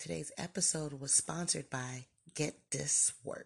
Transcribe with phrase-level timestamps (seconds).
[0.00, 3.44] Today's episode was sponsored by Get This Work.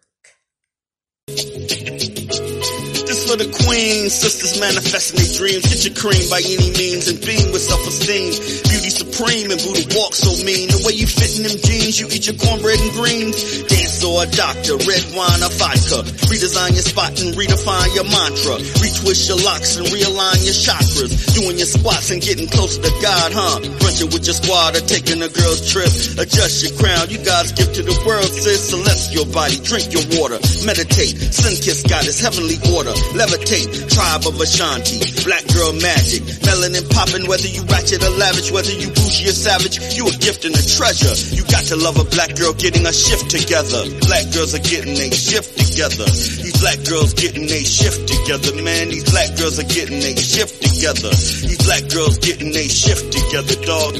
[1.27, 5.67] This for the queens, sisters manifesting their dreams.
[5.67, 8.64] Get your cream by any means and beam with self-esteem.
[8.85, 10.69] Beauty supreme and Buddha walk so mean.
[10.69, 13.65] The way you fit in them jeans, you eat your cornbread and greens.
[13.65, 16.05] Dance or a doctor, red wine or vodka.
[16.29, 18.61] Redesign your spot and redefine your mantra.
[18.77, 21.33] Retwist your locks and realign your chakras.
[21.33, 23.57] Doing your squats and getting closer to God, huh?
[23.81, 25.89] Brunching with your squad or taking a girl's trip.
[26.21, 28.69] Adjust your crown, you God's gift to the world, sis.
[28.69, 30.37] Celestial body, drink your water.
[30.61, 32.93] Meditate, sun kiss goddess, heavenly order.
[33.17, 35.01] Levitate, tribe of Ashanti.
[35.25, 36.21] Black girl magic.
[36.45, 40.45] Melanin popping, whether you ratchet or lavish, whether you bougie or savage, you a gift
[40.45, 41.15] and a treasure.
[41.35, 43.83] You got to love a black girl getting a shift together.
[44.07, 46.05] Black girls are getting a shift together.
[46.05, 48.89] These black girls getting a shift together, man.
[48.89, 51.09] These black girls are getting a shift together.
[51.09, 53.95] These black girls getting a shift together, dog.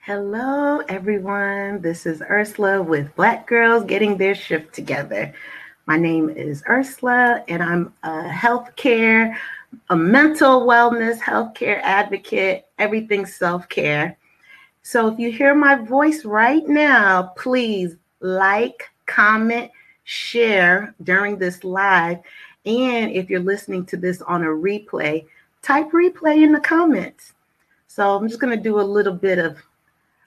[0.00, 1.82] Hello, everyone.
[1.82, 5.34] This is Ursula with Black Girls Getting Their Shift Together.
[5.86, 9.36] My name is Ursula, and I'm a healthcare,
[9.88, 14.16] a mental wellness healthcare advocate, everything self care.
[14.82, 19.70] So if you hear my voice right now, please like, comment,
[20.04, 22.18] share during this live.
[22.66, 25.26] And if you're listening to this on a replay,
[25.62, 27.34] type replay in the comments.
[27.86, 29.58] So I'm just going to do a little bit of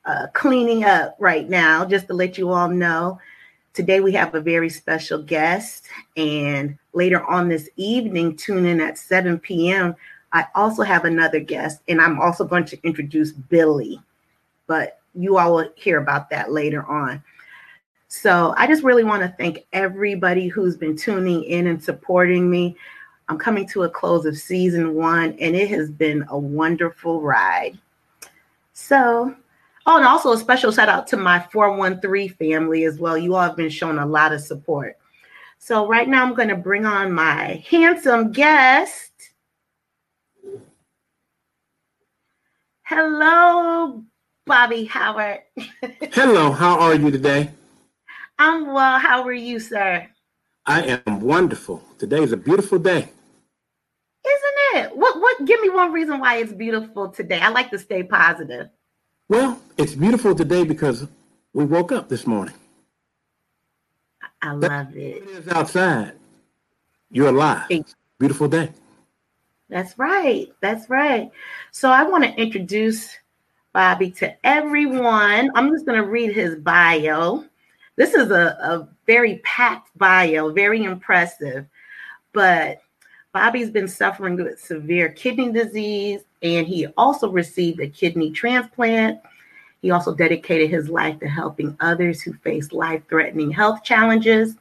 [0.06, 3.20] uh, cleaning up right now, just to let you all know.
[3.74, 8.98] Today we have a very special guest, and later on this evening, tune in at
[8.98, 9.96] 7 p.m.
[10.32, 14.02] I also have another guest, and I'm also going to introduce Billy,
[14.68, 17.24] but you all will hear about that later on.
[18.08, 22.76] So I just really want to thank everybody who's been tuning in and supporting me.
[23.28, 27.78] I'm coming to a close of season one, and it has been a wonderful ride.
[28.74, 29.36] So
[29.86, 33.18] Oh, and also a special shout out to my 413 family as well.
[33.18, 34.98] You all have been showing a lot of support.
[35.66, 39.14] So, right now, I'm going to bring on my handsome guest.
[42.82, 44.04] Hello,
[44.46, 45.40] Bobby Howard.
[46.12, 47.50] Hello, how are you today?
[48.38, 49.00] I'm well.
[49.00, 50.06] How are you, sir?
[50.66, 51.82] I am wonderful.
[51.98, 53.08] Today is a beautiful day.
[54.26, 54.98] Isn't it?
[54.98, 57.40] What what give me one reason why it's beautiful today?
[57.40, 58.68] I like to stay positive.
[59.30, 61.08] Well, it's beautiful today because
[61.54, 62.56] we woke up this morning.
[64.44, 65.24] I love it.
[65.24, 66.14] It is outside.
[67.12, 67.70] You're alive.
[68.20, 68.72] Beautiful day.
[69.70, 70.54] That's right.
[70.60, 71.32] That's right.
[71.72, 73.10] So I want to introduce
[73.72, 75.50] Bobby to everyone.
[75.56, 77.46] I'm just going to read his bio.
[77.96, 81.66] This is a, a very packed bio, very impressive.
[82.34, 82.82] But
[83.34, 89.20] Bobby's been suffering with severe kidney disease, and he also received a kidney transplant.
[89.84, 94.56] He also dedicated his life to helping others who face life threatening health challenges.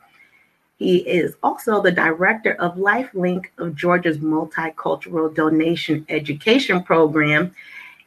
[0.80, 7.54] He is also the director of LifeLink of Georgia's Multicultural Donation Education Program,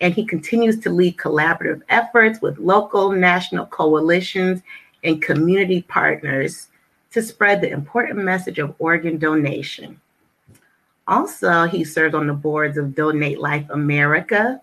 [0.02, 4.62] and he continues to lead collaborative efforts with local, national coalitions,
[5.06, 6.68] and community partners
[7.12, 10.02] to spread the important message of organ donation.
[11.08, 14.60] Also, he serves on the boards of Donate Life America,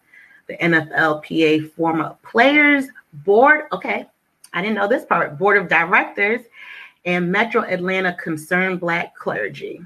[0.53, 2.87] the NFLPA Former Players
[3.25, 3.65] Board.
[3.73, 4.07] Okay,
[4.53, 5.39] I didn't know this part.
[5.39, 6.43] Board of Directors
[7.05, 9.83] and Metro Atlanta Concerned Black Clergy.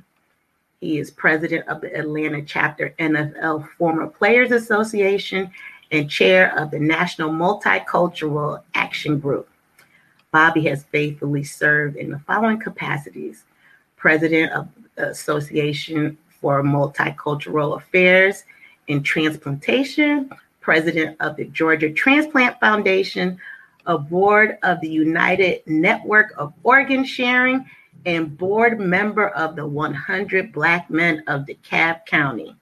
[0.81, 5.51] He is president of the Atlanta chapter NFL Former Players Association
[5.93, 9.49] and chair of the National Multicultural Action Group.
[10.33, 13.45] Bobby has faithfully served in the following capacities
[13.97, 18.45] president of the Association for Multicultural Affairs
[18.89, 20.31] and Transplantation,
[20.67, 23.39] president of the Georgia Transplant Foundation,
[23.87, 27.65] a board of the United Network of Organ Sharing,
[28.05, 32.57] and board member of the 100 Black Men of DeKalb County.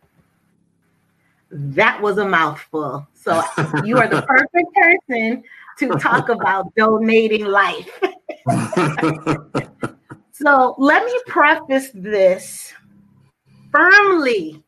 [1.50, 3.08] That was a mouthful.
[3.14, 3.42] So
[3.84, 5.42] you are the perfect person
[5.78, 7.88] to talk about donating life.
[10.30, 12.74] so let me preface this
[13.72, 14.62] firmly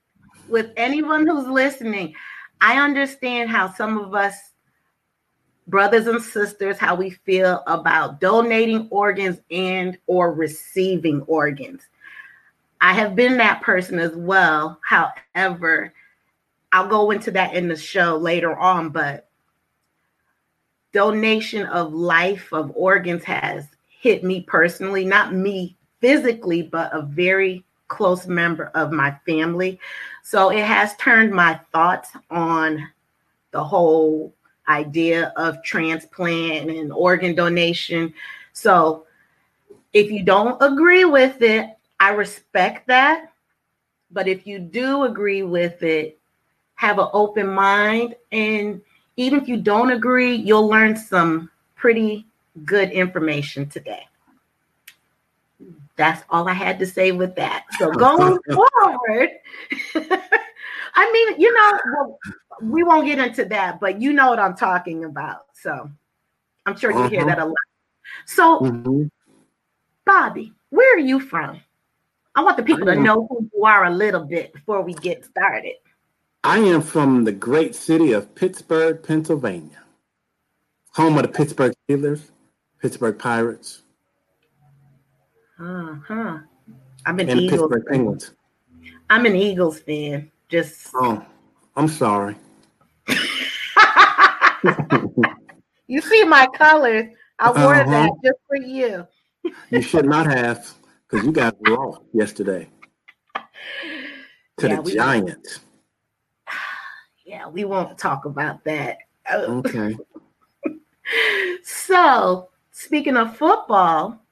[0.48, 2.14] with anyone who's listening.
[2.60, 4.34] I understand how some of us
[5.66, 11.82] brothers and sisters how we feel about donating organs and or receiving organs.
[12.80, 14.78] I have been that person as well.
[14.82, 15.92] However,
[16.72, 19.28] I'll go into that in the show later on, but
[20.92, 27.64] donation of life of organs has hit me personally, not me physically, but a very
[27.88, 29.80] close member of my family.
[30.28, 32.88] So it has turned my thoughts on
[33.52, 34.34] the whole
[34.68, 38.12] idea of transplant and organ donation.
[38.52, 39.06] So
[39.92, 41.70] if you don't agree with it,
[42.00, 43.34] I respect that.
[44.10, 46.18] But if you do agree with it,
[46.74, 48.16] have an open mind.
[48.32, 48.82] And
[49.16, 52.26] even if you don't agree, you'll learn some pretty
[52.64, 54.08] good information today.
[55.96, 57.64] That's all I had to say with that.
[57.78, 59.30] So going forward,
[60.94, 62.18] I mean, you know, well,
[62.62, 65.46] we won't get into that, but you know what I'm talking about.
[65.54, 65.90] So
[66.64, 67.08] I'm sure you uh-huh.
[67.08, 67.54] hear that a lot.
[68.26, 69.04] So, mm-hmm.
[70.04, 71.60] Bobby, where are you from?
[72.34, 75.24] I want the people to know who you are a little bit before we get
[75.24, 75.74] started.
[76.44, 79.82] I am from the great city of Pittsburgh, Pennsylvania,
[80.92, 82.30] home of the Pittsburgh Steelers,
[82.80, 83.82] Pittsburgh Pirates.
[85.58, 86.38] Uh huh.
[87.06, 87.92] I'm an and Eagles Pittsburgh fan.
[87.92, 88.32] Penguins.
[89.08, 90.30] I'm an Eagles fan.
[90.48, 91.24] Just oh,
[91.74, 92.36] I'm sorry.
[95.86, 97.06] you see my colors.
[97.38, 97.90] I wore uh-huh.
[97.90, 99.06] that just for you.
[99.70, 100.74] you should not have
[101.08, 102.68] because you guys lost yesterday
[104.58, 105.60] to yeah, the Giants.
[107.24, 108.98] Yeah, we won't talk about that.
[109.28, 109.96] Okay.
[111.64, 114.22] so, speaking of football,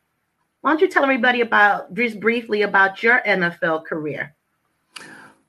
[0.65, 4.35] why don't you tell everybody about just briefly about your NFL career?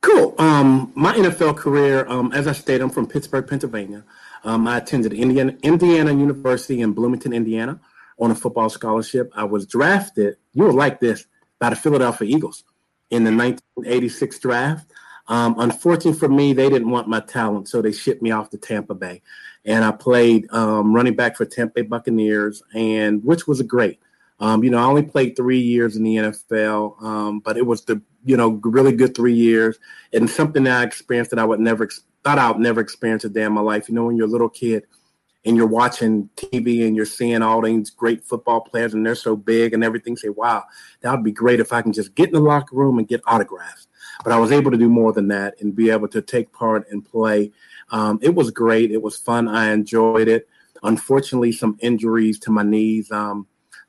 [0.01, 0.35] Cool.
[0.37, 4.03] Um, my NFL career, um, as I stated, I'm from Pittsburgh, Pennsylvania.
[4.43, 7.79] Um, I attended Indiana, Indiana University in Bloomington, Indiana,
[8.19, 9.31] on a football scholarship.
[9.37, 11.25] I was drafted, you will like this,
[11.59, 12.65] by the Philadelphia Eagles
[13.09, 14.91] in the 1986 draft.
[15.29, 18.57] Um, unfortunately for me, they didn't want my talent, so they shipped me off to
[18.57, 19.21] Tampa Bay,
[19.63, 24.01] and I played um, running back for Tampa Bay Buccaneers, and which was great.
[24.39, 27.85] Um, you know, I only played three years in the NFL, um, but it was
[27.85, 29.79] the you know really good three years,
[30.13, 31.89] and something that I experienced that I would never
[32.23, 33.87] thought I would never experience a day in my life.
[33.87, 34.83] You know, when you're a little kid
[35.45, 39.35] and you're watching TV and you're seeing all these great football players and they're so
[39.35, 40.63] big and everything, say, wow,
[41.01, 43.21] that would be great if I can just get in the locker room and get
[43.27, 43.87] autographs.
[44.23, 46.89] But I was able to do more than that and be able to take part
[46.89, 47.51] and play.
[47.91, 48.91] Um, it was great.
[48.91, 49.47] It was fun.
[49.47, 50.49] I enjoyed it.
[50.81, 53.45] Unfortunately, some injuries to my knees um,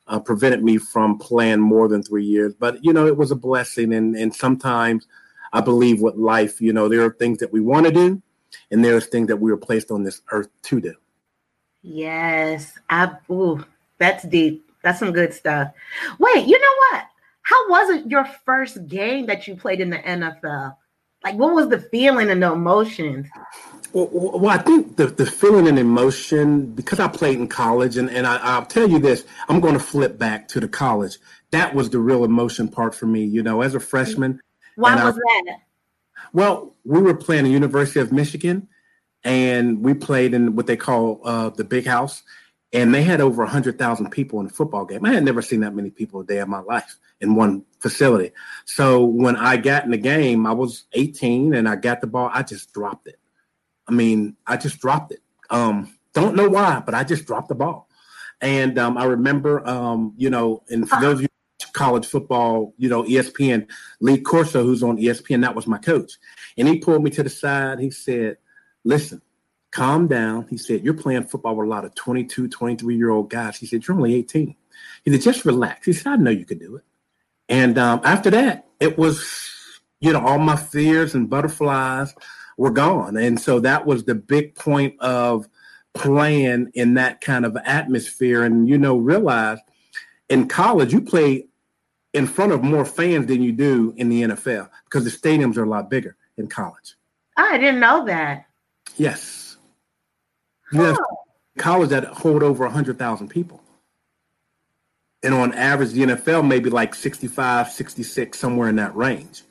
[0.09, 2.55] uh, prevented me from playing more than three years.
[2.55, 3.95] But, you know, it was a blessing.
[3.95, 5.07] And, and sometimes
[5.53, 8.23] I believe with life, you know, there are things that we want to do
[8.71, 10.95] and there's things that we were placed on this earth to do.
[11.83, 12.73] Yes.
[12.91, 13.65] I ooh,
[13.99, 14.71] that's deep.
[14.83, 15.73] That's some good stuff.
[16.19, 17.05] Wait, you know what?
[17.43, 20.77] How was it your first game that you played in the NFL?
[21.25, 23.27] Like what was the feeling and the emotions?
[23.97, 28.11] Well, well I think the, the feeling and emotion, because I played in college, and,
[28.11, 31.17] and I, I'll tell you this, I'm going to flip back to the college.
[31.51, 34.41] That was the real emotion part for me, you know, as a freshman.
[34.75, 35.59] Why was I, that?
[36.35, 38.69] Well, we were playing the University of Michigan,
[39.25, 42.23] and we played in what they call uh, the big house
[42.73, 45.07] and they had over 100,000 people in a football game.
[45.07, 48.33] I had never seen that many people a day in my life in one facility.
[48.65, 52.29] So when I got in the game, I was 18 and I got the ball.
[52.35, 53.19] I just dropped it.
[53.89, 55.21] I mean, I just dropped it.
[55.51, 57.89] Um, don't know why, but I just dropped the ball.
[58.41, 61.29] And um, I remember, um, you know, and for those of you
[61.73, 63.69] college football, you know, ESPN,
[64.01, 66.13] Lee Corso, who's on ESPN, that was my coach.
[66.57, 67.79] And he pulled me to the side.
[67.81, 68.39] He said,
[68.85, 69.21] listen,
[69.77, 70.47] calm down.
[70.49, 73.59] He said, You're playing football with a lot of 22, 23 year old guys.
[73.59, 74.55] He said, You're only 18.
[75.05, 75.87] He said, Just relax.
[75.87, 76.85] He said, I know you can do it.
[77.49, 79.23] And um, after that, it was,
[80.01, 82.15] you know, all my fears and butterflies
[82.57, 83.17] were gone.
[83.17, 85.49] And so that was the big point of
[85.95, 88.43] playing in that kind of atmosphere.
[88.43, 89.59] And, you know, realize
[90.29, 91.47] in college, you play
[92.13, 95.65] in front of more fans than you do in the NFL because the stadiums are
[95.65, 96.97] a lot bigger in college.
[97.37, 98.47] I didn't know that.
[98.97, 99.59] Yes.
[100.73, 100.99] You have
[101.59, 103.63] college that hold over 100,000 people.
[105.23, 109.43] And on average, the NFL maybe like 65, 66, somewhere in that range.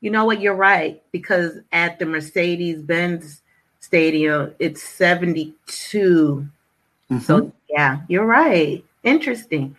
[0.00, 0.40] You know what?
[0.40, 1.02] You're right.
[1.12, 3.42] Because at the Mercedes Benz
[3.80, 6.48] Stadium, it's 72.
[7.10, 7.18] Mm-hmm.
[7.18, 8.84] So, yeah, you're right.
[9.02, 9.76] Interesting.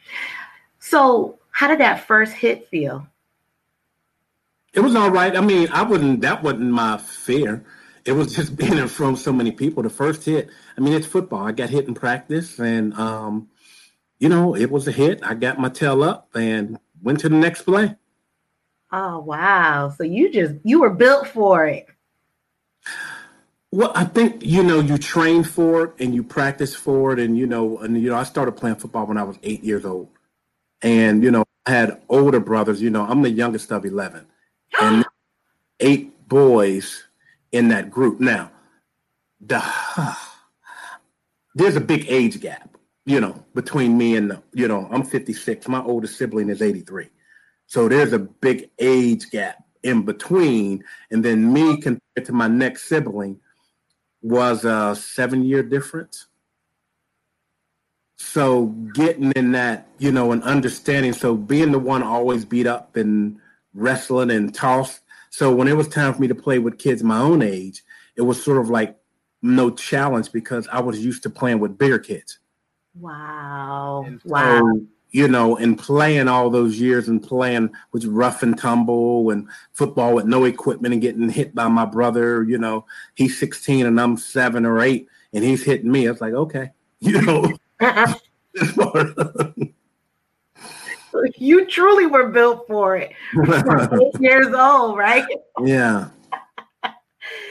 [0.79, 3.07] So, how did that first hit feel?
[4.73, 5.35] It was all right.
[5.35, 7.65] I mean, I wouldn't, that wasn't my fear
[8.05, 9.83] it was just being in front of so many people.
[9.83, 11.45] The first hit, I mean, it's football.
[11.45, 13.49] I got hit in practice, and um,
[14.19, 15.21] you know, it was a hit.
[15.23, 17.95] I got my tail up and went to the next play.
[18.91, 19.89] Oh wow!
[19.89, 21.87] So you just you were built for it.
[23.71, 27.37] Well, I think you know you train for it and you practice for it, and
[27.37, 30.09] you know, and you know, I started playing football when I was eight years old,
[30.81, 32.81] and you know, I had older brothers.
[32.81, 34.27] You know, I'm the youngest of eleven,
[34.81, 35.05] and
[35.79, 37.03] eight boys
[37.51, 38.19] in that group.
[38.19, 38.51] Now,
[39.39, 39.63] the
[41.55, 45.67] there's a big age gap, you know, between me and the, you know, I'm 56.
[45.67, 47.09] My oldest sibling is 83.
[47.71, 50.83] So there's a big age gap in between.
[51.09, 53.39] And then me compared to my next sibling
[54.21, 56.27] was a seven year difference.
[58.17, 61.13] So getting in that, you know, and understanding.
[61.13, 63.39] So being the one always beat up and
[63.73, 64.99] wrestling and tossed.
[65.29, 67.83] So when it was time for me to play with kids my own age,
[68.17, 68.97] it was sort of like
[69.41, 72.37] no challenge because I was used to playing with bigger kids.
[72.99, 74.03] Wow.
[74.05, 74.61] And wow.
[75.11, 80.13] You know, and playing all those years and playing with rough and tumble and football
[80.13, 84.15] with no equipment and getting hit by my brother, you know, he's 16 and I'm
[84.15, 86.07] seven or eight and he's hitting me.
[86.07, 87.51] It's like, okay, you know.
[91.37, 93.11] you truly were built for it.
[93.35, 95.25] Eight years old, right?
[95.63, 96.09] Yeah.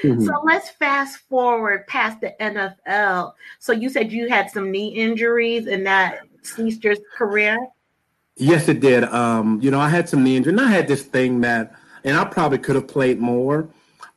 [0.03, 0.25] Mm-hmm.
[0.25, 3.33] So let's fast forward past the NFL.
[3.59, 6.21] So you said you had some knee injuries and that
[6.57, 7.59] your career?
[8.37, 9.05] Yes, it did.
[9.05, 12.17] Um, you know, I had some knee injury, and I had this thing that, and
[12.17, 13.69] I probably could have played more,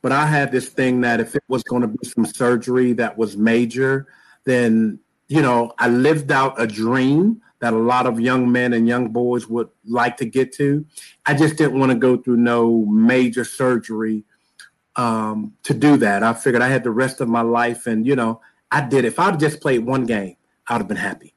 [0.02, 3.18] but I had this thing that if it was going to be some surgery that
[3.18, 4.06] was major,
[4.44, 8.86] then you know, I lived out a dream that a lot of young men and
[8.86, 10.84] young boys would like to get to.
[11.24, 14.24] I just didn't want to go through no major surgery
[14.96, 16.22] um, to do that.
[16.22, 18.40] I figured I had the rest of my life, and you know,
[18.70, 19.04] I did.
[19.04, 20.36] If I'd just played one game,
[20.68, 21.33] I'd have been happy,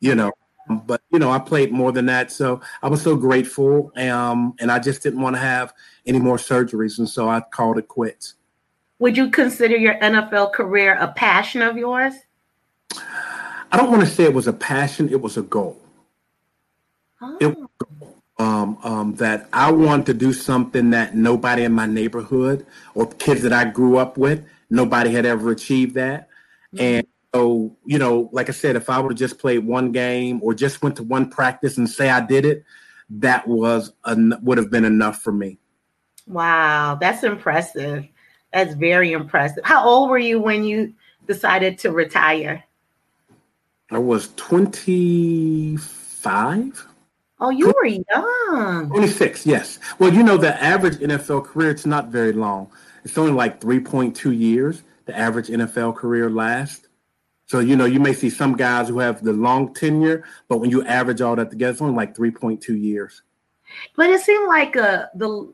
[0.00, 0.32] you know.
[0.68, 4.70] But you know, I played more than that, so I was so grateful, um, and
[4.70, 5.72] I just didn't want to have
[6.06, 8.34] any more surgeries, and so I called it quits.
[9.00, 12.14] Would you consider your NFL career a passion of yours?
[13.72, 15.80] I don't want to say it was a passion; it was a goal.
[17.20, 17.36] Oh.
[17.40, 18.00] It was a goal
[18.40, 22.64] um, um, that I want to do something that nobody in my neighborhood
[22.94, 26.28] or kids that I grew up with, nobody had ever achieved that.
[26.74, 26.84] Mm-hmm.
[26.84, 30.40] And so, you know, like I said, if I would have just played one game
[30.42, 32.64] or just went to one practice and say I did it,
[33.10, 35.58] that was would have been enough for me.
[36.26, 38.06] Wow, that's impressive.
[38.52, 39.64] That's very impressive.
[39.64, 40.92] How old were you when you
[41.26, 42.62] decided to retire?
[43.90, 46.86] I was 25.
[47.40, 48.90] Oh, you were young.
[48.90, 49.78] 26, yes.
[49.98, 52.70] Well, you know, the average NFL career, it's not very long.
[53.04, 56.88] It's only like 3.2 years, the average NFL career lasts.
[57.50, 60.70] So, you know, you may see some guys who have the long tenure, but when
[60.70, 63.22] you average all that together, it's only like 3.2 years.
[63.96, 65.52] But it seemed like a, uh, the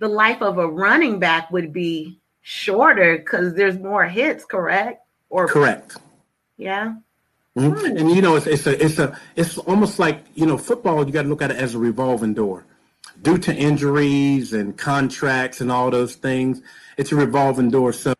[0.00, 5.06] the life of a running back would be shorter because there's more hits, correct?
[5.30, 5.96] Or correct.
[6.56, 6.94] Yeah.
[7.56, 7.98] Mm-hmm.
[7.98, 11.06] And you know, it's it's a it's a it's almost like you know football.
[11.06, 12.64] You got to look at it as a revolving door.
[13.22, 16.62] Due to injuries and contracts and all those things,
[16.96, 17.92] it's a revolving door.
[17.92, 18.12] So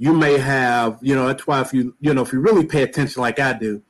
[0.00, 2.82] you may have you know that's why if you you know if you really pay
[2.82, 3.82] attention like I do,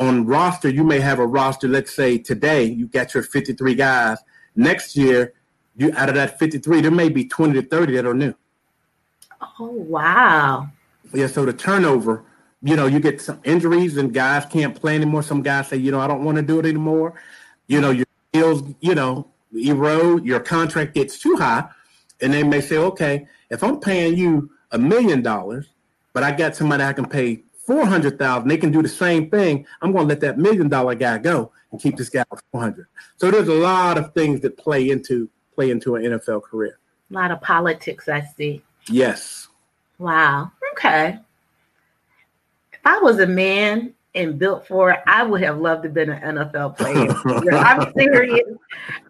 [0.00, 1.68] on roster you may have a roster.
[1.68, 4.18] Let's say today you got your fifty three guys.
[4.56, 5.34] Next year,
[5.76, 8.34] you out of that fifty three, there may be twenty to thirty that are new.
[9.60, 10.68] Oh wow!
[11.12, 12.24] Yeah, so the turnover
[12.64, 15.22] you know, you get some injuries and guys can't play anymore.
[15.22, 17.12] Some guys say, you know, I don't want to do it anymore.
[17.66, 21.68] You know, your skills, you know, erode, your contract gets too high.
[22.22, 25.68] And they may say, okay, if I'm paying you a million dollars,
[26.12, 29.30] but I got somebody I can pay four hundred thousand, they can do the same
[29.30, 29.66] thing.
[29.80, 32.60] I'm going to let that million dollar guy go and keep this guy for four
[32.60, 32.86] hundred.
[33.16, 36.78] So there's a lot of things that play into play into an NFL career.
[37.10, 38.62] A lot of politics, I see.
[38.88, 39.48] Yes.
[39.98, 40.50] Wow.
[40.72, 41.18] Okay.
[42.72, 45.94] If I was a man and built for it, I would have loved to have
[45.94, 47.14] been an NFL player.
[47.58, 48.48] I'm serious.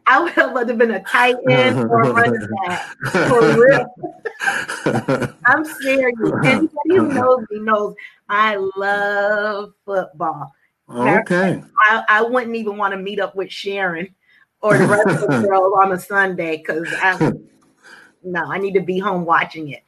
[0.06, 2.96] I would have loved to have been a tight end or a running back.
[3.10, 3.86] For real.
[5.46, 6.32] I'm serious.
[6.44, 7.94] Anybody who knows me knows
[8.28, 10.52] I love football.
[10.90, 11.62] Okay.
[11.80, 14.14] I, I wouldn't even want to meet up with Sharon
[14.60, 17.32] or the rest of the girls on a Sunday because I
[18.22, 19.84] no, I need to be home watching it.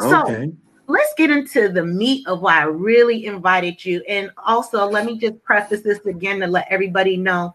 [0.00, 0.08] Okay.
[0.10, 0.52] So
[0.88, 4.02] let's get into the meat of why I really invited you.
[4.08, 7.54] And also, let me just preface this again to let everybody know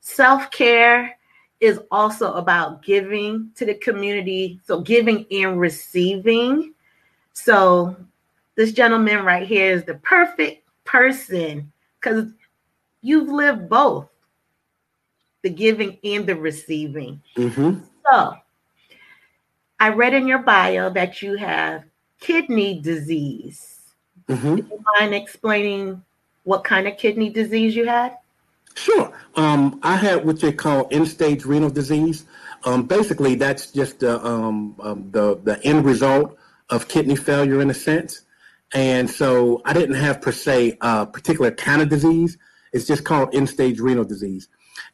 [0.00, 1.16] self care
[1.60, 4.60] is also about giving to the community.
[4.66, 6.74] So, giving and receiving.
[7.32, 7.96] So,
[8.56, 12.26] this gentleman right here is the perfect person because
[13.00, 14.08] you've lived both
[15.42, 17.22] the giving and the receiving.
[17.36, 17.84] Mm-hmm.
[18.10, 18.34] So,
[19.78, 21.84] I read in your bio that you have
[22.20, 23.80] kidney disease.
[24.28, 24.56] Mm-hmm.
[24.56, 26.02] Do you mind explaining
[26.44, 28.16] what kind of kidney disease you had?
[28.74, 29.12] Sure.
[29.36, 32.24] Um, I had what they call end-stage renal disease.
[32.64, 34.74] Um, basically, that's just the, um,
[35.12, 36.36] the the end result
[36.70, 38.22] of kidney failure in a sense.
[38.72, 42.36] And so I didn't have per se a particular kind of disease.
[42.72, 44.48] It's just called end stage renal disease,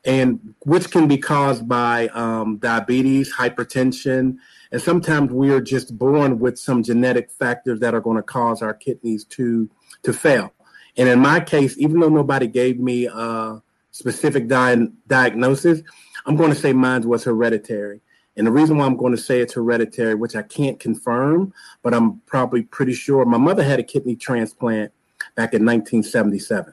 [0.04, 4.36] and which can be caused by um, diabetes, hypertension,
[4.72, 8.62] and sometimes we are just born with some genetic factors that are going to cause
[8.62, 9.68] our kidneys to
[10.02, 10.52] to fail.
[10.96, 15.82] And in my case, even though nobody gave me a specific di- diagnosis,
[16.26, 18.00] I'm going to say mine was hereditary.
[18.36, 21.92] And the reason why I'm going to say it's hereditary, which I can't confirm, but
[21.92, 24.92] I'm probably pretty sure, my mother had a kidney transplant
[25.34, 26.72] back in 1977.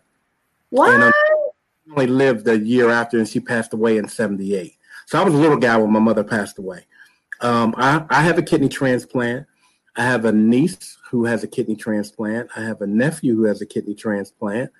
[0.69, 0.93] What?
[0.93, 1.11] And I
[1.91, 4.77] only lived a year after, and she passed away in 78.
[5.07, 6.85] So I was a little guy when my mother passed away.
[7.41, 9.45] Um, I, I have a kidney transplant.
[9.95, 12.49] I have a niece who has a kidney transplant.
[12.55, 14.71] I have a nephew who has a kidney transplant.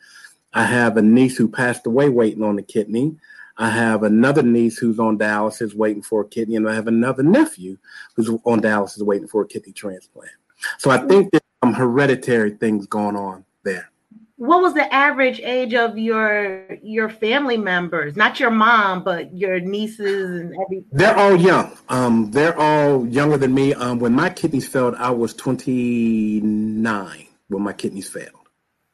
[0.53, 3.15] I have a niece who passed away waiting on a kidney.
[3.57, 7.23] I have another niece who's on dialysis waiting for a kidney, and I have another
[7.23, 7.77] nephew
[8.15, 10.31] who's on dialysis waiting for a kidney transplant.
[10.77, 13.89] So I think there's some hereditary things going on there
[14.37, 18.15] what was the average age of your your family members?
[18.15, 21.75] Not your mom but your nieces and everything they're all young.
[21.89, 23.73] Um they're all younger than me.
[23.73, 28.29] Um when my kidneys failed i was 29 when my kidneys failed.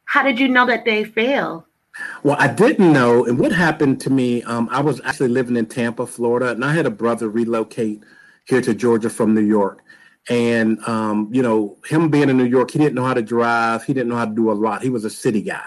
[0.06, 1.66] How did you know that they failed?
[2.24, 5.68] Well i didn't know and what happened to me um i was actually living in
[5.68, 8.02] tampa florida and i had a brother relocate
[8.46, 9.84] here to georgia from new york
[10.30, 13.84] and um, you know, him being in New York, he didn't know how to drive.
[13.84, 14.82] He didn't know how to do a lot.
[14.82, 15.64] He was a city guy.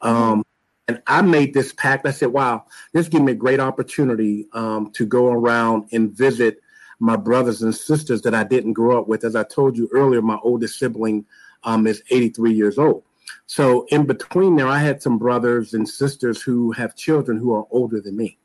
[0.00, 0.44] Um,
[0.88, 2.06] and I made this pact.
[2.06, 6.60] I said, "Wow, this gave me a great opportunity um, to go around and visit
[6.98, 10.22] my brothers and sisters that I didn't grow up with." As I told you earlier,
[10.22, 11.24] my oldest sibling
[11.64, 13.04] um, is 83 years old.
[13.46, 17.66] So in between there, I had some brothers and sisters who have children who are
[17.70, 18.38] older than me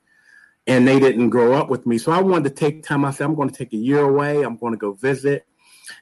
[0.68, 1.98] and they didn't grow up with me.
[1.98, 3.06] So I wanted to take time.
[3.06, 4.42] I said, I'm going to take a year away.
[4.42, 5.46] I'm going to go visit.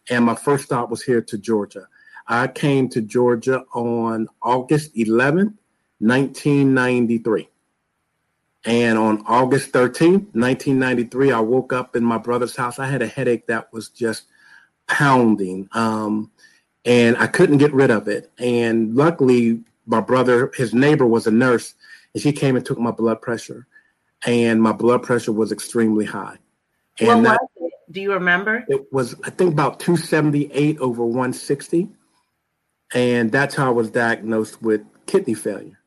[0.10, 1.88] And my first stop was here to Georgia.
[2.28, 5.54] I came to Georgia on August 11th,
[6.00, 7.50] 1993.
[8.66, 12.80] And on August 13th, 1993, I woke up in my brother's house.
[12.80, 14.24] I had a headache that was just
[14.88, 15.68] pounding.
[15.74, 16.32] Um,
[16.86, 18.32] and I couldn't get rid of it.
[18.38, 21.76] And luckily, my brother, his neighbor was a nurse,
[22.14, 23.68] and she came and took my blood pressure
[24.26, 26.38] and my blood pressure was extremely high.
[27.00, 27.94] And what was it?
[27.94, 28.66] Do you remember?
[28.68, 31.90] It was, I think, about 278 over 160.
[32.94, 35.80] And that's how I was diagnosed with kidney failure.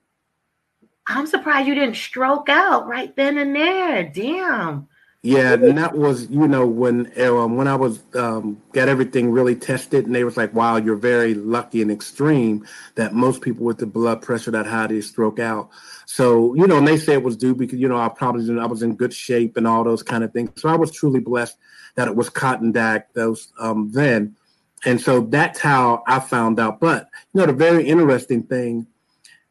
[1.06, 4.02] I'm surprised you didn't stroke out right then and there.
[4.02, 4.88] Damn.
[5.22, 9.56] Yeah, and that was you know when um, when I was um, got everything really
[9.56, 13.78] tested, and they was like, "Wow, you're very lucky and extreme that most people with
[13.78, 15.70] the blood pressure that high they stroke out."
[16.06, 18.66] So you know, and they say it was due because you know I probably I
[18.66, 20.50] was in good shape and all those kind of things.
[20.56, 21.58] So I was truly blessed
[21.96, 22.72] that it was cotton
[23.12, 24.36] those um, then,
[24.84, 26.78] and so that's how I found out.
[26.78, 28.86] But you know, the very interesting thing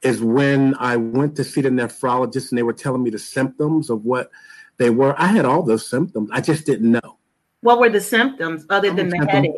[0.01, 3.89] is when I went to see the nephrologist, and they were telling me the symptoms
[3.89, 4.31] of what
[4.77, 5.13] they were.
[5.19, 6.29] I had all those symptoms.
[6.31, 7.17] I just didn't know.
[7.61, 9.51] What were the symptoms other than the headache?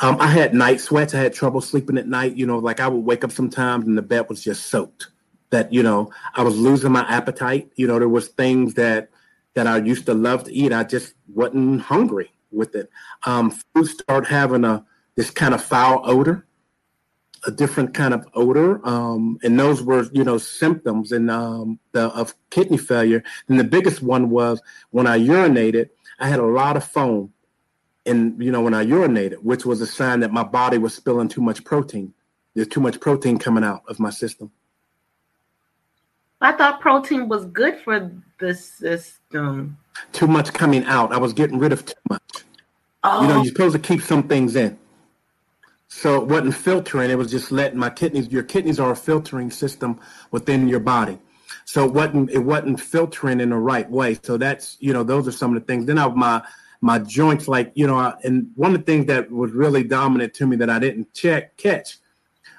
[0.00, 1.14] Um, I had night sweats.
[1.14, 2.36] I had trouble sleeping at night.
[2.36, 5.08] You know, like I would wake up sometimes and the bed was just soaked.
[5.52, 7.70] That you know, I was losing my appetite.
[7.76, 9.10] You know, there was things that
[9.54, 10.72] that I used to love to eat.
[10.72, 12.90] I just wasn't hungry with it.
[13.24, 14.84] Um, food started having a
[15.14, 16.46] this kind of foul odor
[17.44, 22.02] a different kind of odor, um, and those were you know symptoms and um, the,
[22.08, 23.22] of kidney failure.
[23.48, 24.60] And the biggest one was
[24.90, 27.32] when I urinated, I had a lot of foam,
[28.06, 31.28] and you know when I urinated, which was a sign that my body was spilling
[31.28, 32.14] too much protein.
[32.54, 34.52] There's too much protein coming out of my system.
[36.42, 39.78] I thought protein was good for the system.
[40.12, 41.12] Too much coming out.
[41.12, 42.22] I was getting rid of too much.
[43.04, 43.22] Oh.
[43.22, 43.42] You know, oh.
[43.42, 44.76] you're supposed to keep some things in.
[45.88, 49.50] So it wasn't filtering, it was just letting my kidneys, your kidneys are a filtering
[49.50, 50.00] system
[50.30, 51.18] within your body.
[51.64, 54.18] So it wasn't it wasn't filtering in the right way.
[54.22, 55.86] So that's you know, those are some of the things.
[55.86, 56.42] Then I my
[56.80, 60.46] my joints, like, you know, and one of the things that was really dominant to
[60.46, 61.98] me that I didn't check catch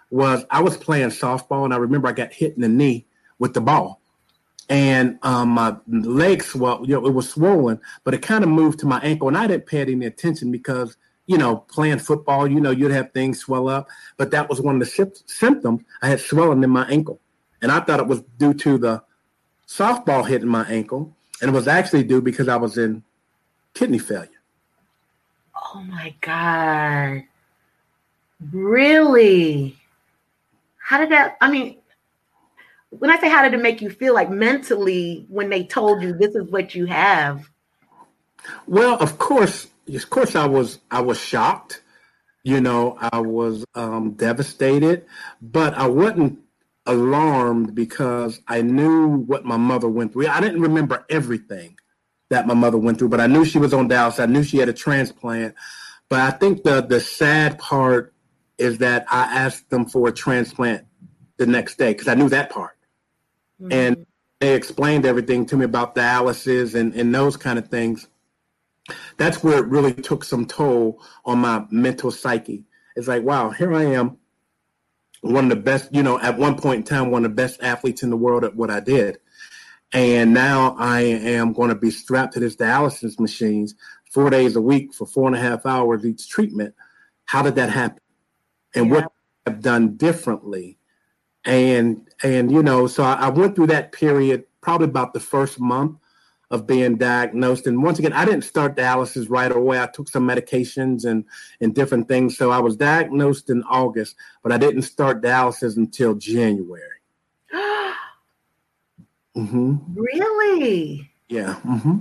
[0.09, 3.07] was I was playing softball and I remember I got hit in the knee
[3.43, 3.99] with the ball.
[4.69, 8.79] And um, my legs, well, you know, it was swollen, but it kind of moved
[8.79, 12.59] to my ankle, and I didn't pay any attention because you know, playing football, you
[12.59, 13.87] know, you'd have things swell up.
[14.17, 15.83] But that was one of the symptoms.
[16.01, 17.19] I had swelling in my ankle.
[17.61, 19.01] And I thought it was due to the
[19.67, 21.15] softball hitting my ankle.
[21.41, 23.03] And it was actually due because I was in
[23.73, 24.29] kidney failure.
[25.73, 27.23] Oh my God.
[28.51, 29.77] Really?
[30.77, 31.37] How did that?
[31.39, 31.77] I mean,
[32.99, 36.13] when I say how did it make you feel like mentally when they told you
[36.13, 37.49] this is what you have?
[38.67, 41.81] Well, of course, of course I was I was shocked.
[42.43, 45.05] You know, I was um, devastated,
[45.41, 46.39] but I wasn't
[46.85, 50.27] alarmed because I knew what my mother went through.
[50.27, 51.77] I didn't remember everything
[52.29, 54.19] that my mother went through, but I knew she was on dialysis.
[54.19, 55.55] I knew she had a transplant.
[56.09, 58.13] But I think the the sad part
[58.57, 60.85] is that I asked them for a transplant
[61.37, 62.72] the next day because I knew that part.
[63.61, 63.71] Mm-hmm.
[63.71, 64.05] And
[64.39, 68.07] they explained everything to me about dialysis and, and those kind of things.
[69.17, 72.65] That's where it really took some toll on my mental psyche.
[72.95, 74.17] It's like, wow, here I am,
[75.21, 77.63] one of the best, you know, at one point in time, one of the best
[77.63, 79.19] athletes in the world at what I did.
[79.93, 83.75] And now I am going to be strapped to this dialysis machines
[84.11, 86.75] four days a week for four and a half hours each treatment.
[87.25, 88.01] How did that happen?
[88.75, 88.93] And yeah.
[88.93, 89.11] what
[89.45, 90.77] I've done differently
[91.45, 95.59] and and you know so I, I, went through that period probably about the first
[95.59, 95.97] month
[96.51, 97.65] of being diagnosed.
[97.65, 99.79] And once again i didn't start dialysis right away.
[99.79, 101.25] I took some medications and
[101.59, 102.37] and different things.
[102.37, 106.99] So i was diagnosed in august but i didn't start dialysis until january.
[109.35, 109.77] Mm-hmm.
[109.95, 111.09] really?
[111.27, 111.97] Yeah mm-hmm.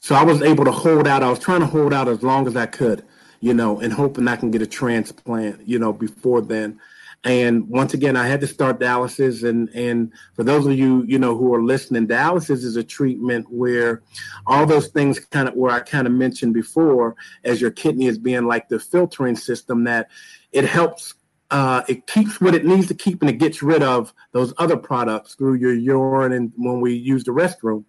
[0.00, 1.22] so i was able to hold out.
[1.22, 3.04] I was trying to hold out as long as i could
[3.40, 6.80] you know and hoping i can get a transplant you know before then
[7.24, 9.48] and once again, I had to start dialysis.
[9.48, 13.46] And, and for those of you, you know, who are listening, dialysis is a treatment
[13.50, 14.02] where
[14.46, 18.18] all those things kind of, where I kind of mentioned before, as your kidney is
[18.18, 20.10] being like the filtering system, that
[20.52, 21.14] it helps,
[21.50, 24.76] uh, it keeps what it needs to keep and it gets rid of those other
[24.76, 27.84] products through your urine and when we use the restroom.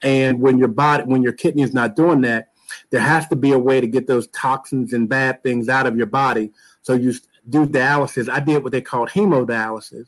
[0.00, 2.48] And when your body, when your kidney is not doing that,
[2.88, 5.98] there has to be a way to get those toxins and bad things out of
[5.98, 6.50] your body.
[6.82, 7.12] So you
[7.50, 10.06] do dialysis, I did what they called hemodialysis,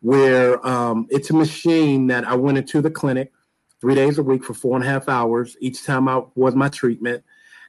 [0.00, 3.32] where um, it's a machine that I went into the clinic
[3.80, 6.68] three days a week for four and a half hours each time I was my
[6.68, 7.24] treatment,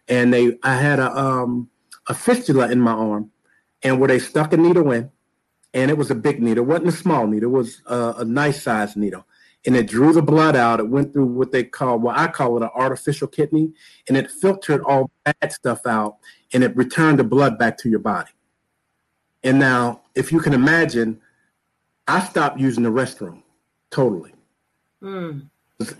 [0.07, 1.69] and they I had a um,
[2.07, 3.31] a fistula in my arm,
[3.81, 5.09] and where they stuck a needle in,
[5.73, 8.25] and it was a big needle, it wasn't a small needle, it was a, a
[8.25, 9.25] nice sized needle,
[9.65, 10.79] and it drew the blood out.
[10.79, 13.73] It went through what they call, well, I call it an artificial kidney,
[14.07, 16.17] and it filtered all bad stuff out,
[16.53, 18.31] and it returned the blood back to your body.
[19.43, 21.19] And now, if you can imagine,
[22.08, 23.43] I stopped using the restroom
[23.93, 24.34] totally.
[25.01, 25.49] Mm.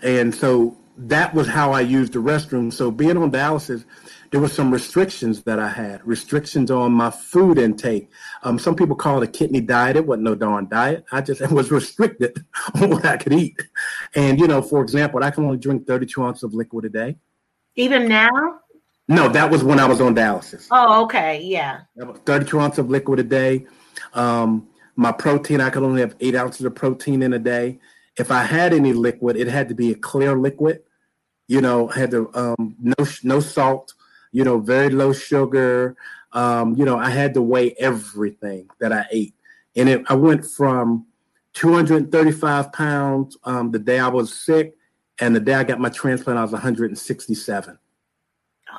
[0.02, 2.72] And so that was how I used the restroom.
[2.72, 3.84] So being on dialysis,
[4.30, 8.10] there were some restrictions that I had, restrictions on my food intake.
[8.42, 9.96] Um, some people call it a kidney diet.
[9.96, 11.04] It wasn't no darn diet.
[11.12, 13.60] I just was restricted on what I could eat.
[14.14, 17.16] And, you know, for example, I can only drink 32 ounces of liquid a day.
[17.76, 18.60] Even now?
[19.06, 20.66] No, that was when I was on dialysis.
[20.70, 21.82] Oh, okay, yeah.
[21.98, 23.66] 32 ounces of liquid a day.
[24.14, 27.78] Um, my protein, I could only have eight ounces of protein in a day.
[28.16, 30.82] If I had any liquid, it had to be a clear liquid.
[31.48, 33.92] You know, had to um, no no salt.
[34.32, 35.96] You know, very low sugar.
[36.32, 39.34] Um, you know, I had to weigh everything that I ate,
[39.76, 41.06] and it, I went from
[41.52, 44.74] 235 pounds um, the day I was sick,
[45.20, 47.78] and the day I got my transplant, I was 167.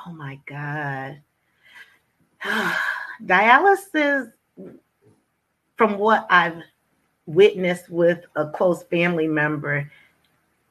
[0.04, 1.20] Oh my God.
[3.24, 4.32] Dialysis,
[5.76, 6.62] from what I've
[7.26, 9.90] witnessed with a close family member,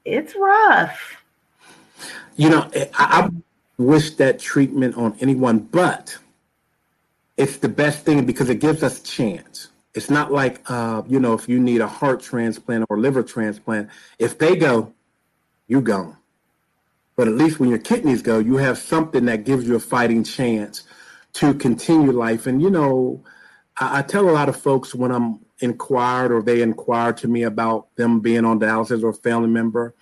[0.03, 1.23] it's rough.
[2.35, 3.29] You know, I, I
[3.77, 6.17] wish that treatment on anyone, but
[7.37, 9.69] it's the best thing because it gives us a chance.
[9.93, 13.89] It's not like, uh, you know, if you need a heart transplant or liver transplant,
[14.19, 14.93] if they go,
[15.67, 16.17] you gone.
[17.15, 20.23] But at least when your kidneys go, you have something that gives you a fighting
[20.23, 20.83] chance
[21.33, 22.47] to continue life.
[22.47, 23.23] And, you know,
[23.77, 27.43] I, I tell a lot of folks when I'm inquired or they inquire to me
[27.43, 29.93] about them being on dialysis or a family member,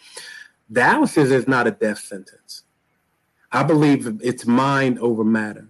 [0.71, 2.63] dialysis is not a death sentence.
[3.51, 5.67] I believe it's mind over matter.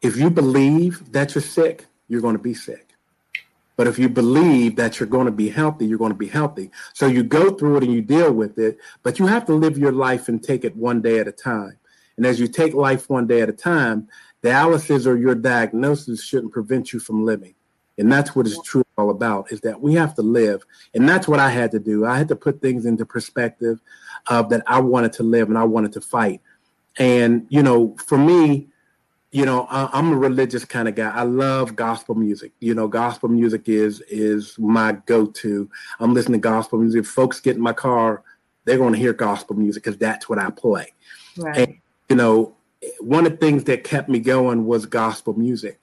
[0.00, 2.91] If you believe that you're sick, you're going to be sick.
[3.76, 6.70] But if you believe that you're going to be healthy, you're going to be healthy.
[6.92, 9.78] So you go through it and you deal with it, but you have to live
[9.78, 11.78] your life and take it one day at a time.
[12.16, 14.08] And as you take life one day at a time,
[14.42, 17.54] dialysis or your diagnosis shouldn't prevent you from living.
[17.98, 20.64] And that's what it's truly all about is that we have to live.
[20.94, 22.06] And that's what I had to do.
[22.06, 23.80] I had to put things into perspective
[24.28, 26.40] of that I wanted to live and I wanted to fight.
[26.98, 28.68] And, you know, for me,
[29.32, 31.10] you know I, am a religious kind of guy.
[31.10, 32.52] I love gospel music.
[32.60, 35.68] You know gospel music is is my go-to.
[35.98, 37.00] I'm listening to gospel music.
[37.00, 38.22] If folks get in my car
[38.64, 40.92] they're going to hear gospel music because that's what i play.
[41.36, 41.58] Right.
[41.58, 42.54] and you know
[43.00, 45.80] one of the things that kept me going was gospel music.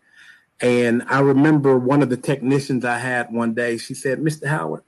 [0.62, 4.84] And i remember one of the technicians i had one day she said mr howard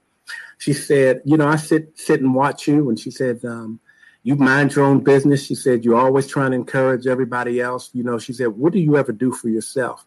[0.58, 3.80] she said you know i sit sit and watch you and she said um,
[4.22, 5.44] you mind your own business.
[5.44, 7.90] She said, you're always trying to encourage everybody else.
[7.92, 10.04] You know, she said, what do you ever do for yourself?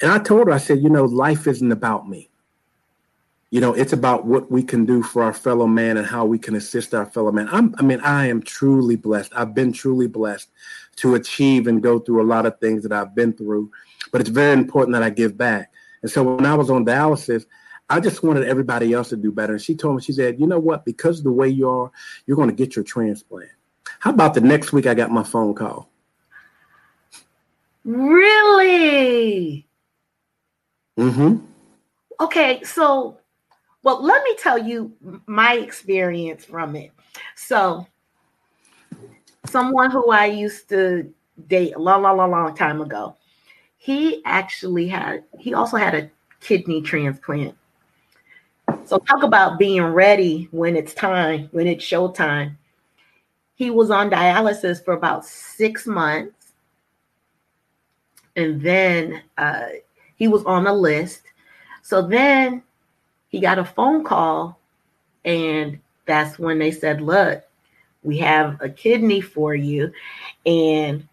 [0.00, 2.30] And I told her, I said, you know, life isn't about me.
[3.50, 6.38] You know, it's about what we can do for our fellow man and how we
[6.38, 7.48] can assist our fellow man.
[7.50, 9.32] I'm, I mean, I am truly blessed.
[9.34, 10.48] I've been truly blessed
[10.96, 13.72] to achieve and go through a lot of things that I've been through,
[14.12, 15.72] but it's very important that I give back.
[16.02, 17.44] And so when I was on dialysis,
[17.90, 19.54] I just wanted everybody else to do better.
[19.54, 20.84] And she told me, she said, you know what?
[20.84, 21.90] Because of the way you are,
[22.26, 23.50] you're going to get your transplant.
[23.98, 25.90] How about the next week I got my phone call?
[27.84, 29.66] Really?
[30.96, 31.44] Mm-hmm.
[32.20, 33.20] Okay, so
[33.82, 34.92] well, let me tell you
[35.26, 36.92] my experience from it.
[37.34, 37.86] So,
[39.46, 41.12] someone who I used to
[41.48, 43.16] date a long, long, long, long time ago,
[43.78, 47.56] he actually had, he also had a kidney transplant.
[48.84, 52.56] So, talk about being ready when it's time, when it's showtime.
[53.54, 56.52] He was on dialysis for about six months.
[58.36, 59.66] And then uh,
[60.16, 61.22] he was on the list.
[61.82, 62.62] So then
[63.28, 64.58] he got a phone call,
[65.24, 67.42] and that's when they said, Look,
[68.02, 69.92] we have a kidney for you.
[70.46, 71.06] And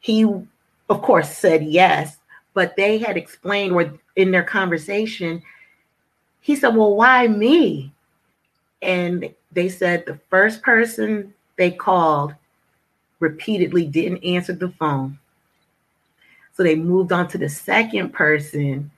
[0.00, 2.18] he, of course, said yes,
[2.52, 5.42] but they had explained where in their conversation,
[6.44, 7.90] he said, Well, why me?
[8.82, 12.34] And they said the first person they called
[13.18, 15.18] repeatedly didn't answer the phone.
[16.52, 18.90] So they moved on to the second person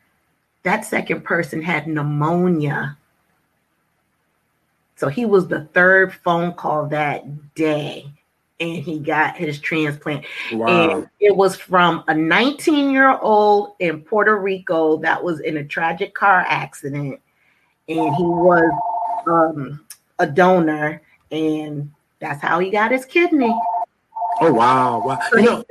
[0.66, 2.98] that second person had pneumonia.
[4.96, 8.10] So he was the third phone call that day
[8.58, 10.24] and he got his transplant.
[10.52, 10.66] Wow.
[10.66, 15.64] And it was from a 19 year old in Puerto Rico that was in a
[15.64, 17.20] tragic car accident.
[17.88, 18.70] And he was
[19.26, 19.86] um,
[20.18, 23.54] a donor, and that's how he got his kidney.
[24.40, 25.00] Oh, wow.
[25.04, 25.18] wow.
[25.30, 25.64] So you know,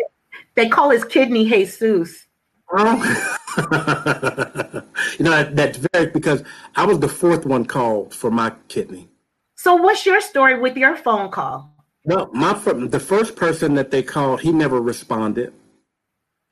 [0.55, 2.25] they call his kidney Jesus.
[2.71, 3.31] Oh.
[5.19, 6.43] you know, that's very because
[6.75, 9.07] I was the fourth one called for my kidney.
[9.55, 11.71] So, what's your story with your phone call?
[12.03, 15.53] Well, my the first person that they called, he never responded.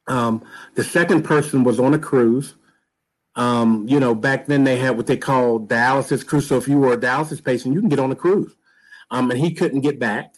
[0.08, 0.44] Um,
[0.76, 2.56] the second person was on a cruise.
[3.36, 6.48] Um, you know, back then they had what they called dialysis cruise.
[6.48, 8.56] So if you were a dialysis patient, you can get on a cruise.
[9.10, 10.34] Um, and he couldn't get back.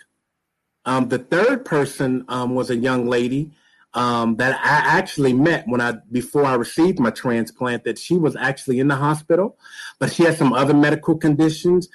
[0.85, 3.51] Um, the third person um, was a young lady
[3.95, 7.85] um, that I actually met when I before I received my transplant.
[7.85, 9.57] That she was actually in the hospital,
[9.99, 11.87] but she had some other medical conditions.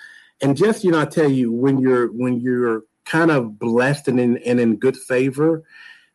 [0.42, 4.18] And just you know, I tell you, when you're when you're kind of blessed and
[4.18, 5.62] in and in good favor,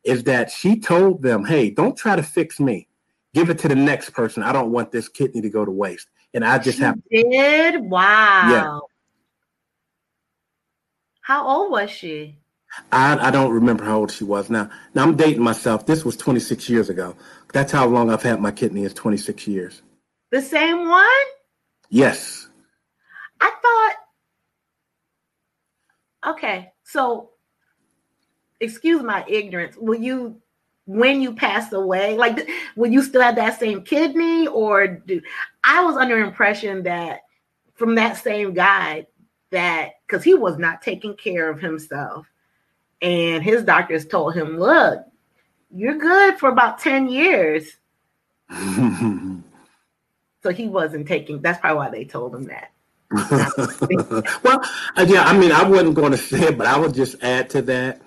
[0.03, 2.87] is that she told them, "Hey, don't try to fix me.
[3.35, 4.41] Give it to the next person.
[4.43, 7.81] I don't want this kidney to go to waste." And I just have did.
[7.81, 8.49] Wow.
[8.49, 8.79] Yeah.
[11.21, 12.37] How old was she?
[12.91, 14.69] I, I don't remember how old she was now.
[14.93, 15.85] Now I'm dating myself.
[15.85, 17.15] This was 26 years ago.
[17.53, 19.81] That's how long I've had my kidney is 26 years.
[20.31, 21.05] The same one?
[21.89, 22.47] Yes.
[23.41, 23.95] I thought.
[26.33, 27.31] Okay, so
[28.59, 29.75] excuse my ignorance.
[29.77, 30.41] Will you,
[30.85, 35.21] when you pass away, like, will you still have that same kidney, or do?
[35.63, 37.21] I was under impression that
[37.73, 39.07] from that same guy
[39.51, 42.27] that because he was not taking care of himself
[43.01, 45.05] and his doctors told him, Look,
[45.73, 47.77] you're good for about 10 years.
[48.49, 49.41] so
[50.53, 52.71] he wasn't taking, that's probably why they told him that.
[54.43, 54.61] well,
[55.05, 57.61] yeah, I mean, I wasn't going to say it, but I would just add to
[57.63, 58.01] that.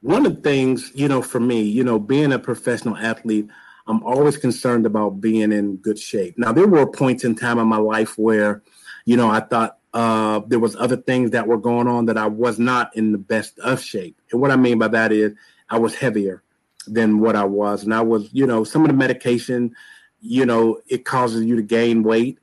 [0.00, 3.48] One of the things, you know, for me, you know, being a professional athlete,
[3.86, 6.38] I'm always concerned about being in good shape.
[6.38, 8.62] Now, there were points in time in my life where,
[9.06, 12.26] you know, I thought, uh, there was other things that were going on that I
[12.26, 14.20] was not in the best of shape.
[14.30, 15.32] And what I mean by that is
[15.70, 16.42] I was heavier
[16.86, 17.84] than what I was.
[17.84, 19.74] And I was, you know, some of the medication,
[20.20, 22.38] you know, it causes you to gain weight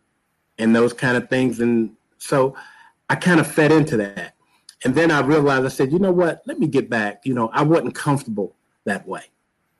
[0.57, 1.59] and those kind of things.
[1.59, 2.55] And so
[3.09, 4.34] I kind of fed into that.
[4.83, 7.25] And then I realized I said, you know what, let me get back.
[7.25, 9.23] You know, I wasn't comfortable that way.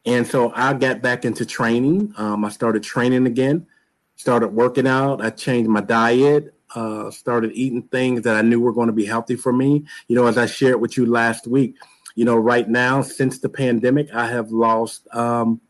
[0.06, 2.14] And so I got back into training.
[2.18, 3.68] Um, I started training again,
[4.16, 5.24] started working out.
[5.24, 9.06] I changed my diet uh, started eating things that I knew were going to be
[9.06, 9.86] healthy for me.
[10.08, 11.76] You know, as I shared with you last week,
[12.16, 15.62] you know, right now since the pandemic, I have lost um,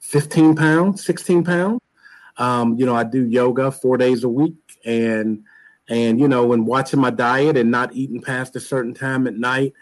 [0.00, 1.80] 15 pounds, 16 pounds.
[2.36, 5.44] Um, you know, I do yoga four days a week, and
[5.88, 9.36] and you know, when watching my diet and not eating past a certain time at
[9.36, 9.74] night,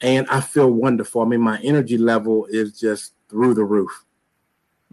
[0.00, 1.22] and I feel wonderful.
[1.22, 4.04] I mean, my energy level is just through the roof.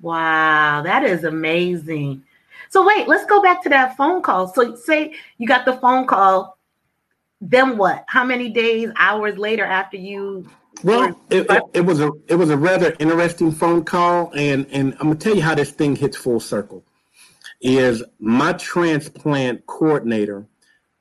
[0.01, 2.23] Wow, that is amazing.
[2.69, 4.47] So wait, let's go back to that phone call.
[4.47, 6.57] So say you got the phone call.
[7.39, 8.05] then what?
[8.07, 10.49] How many days, hours later after you?
[10.83, 14.93] Well, it, it, it, was a it was a rather interesting phone call, and and
[14.93, 16.83] I'm gonna tell you how this thing hits full circle.
[17.61, 20.47] Is my transplant coordinator?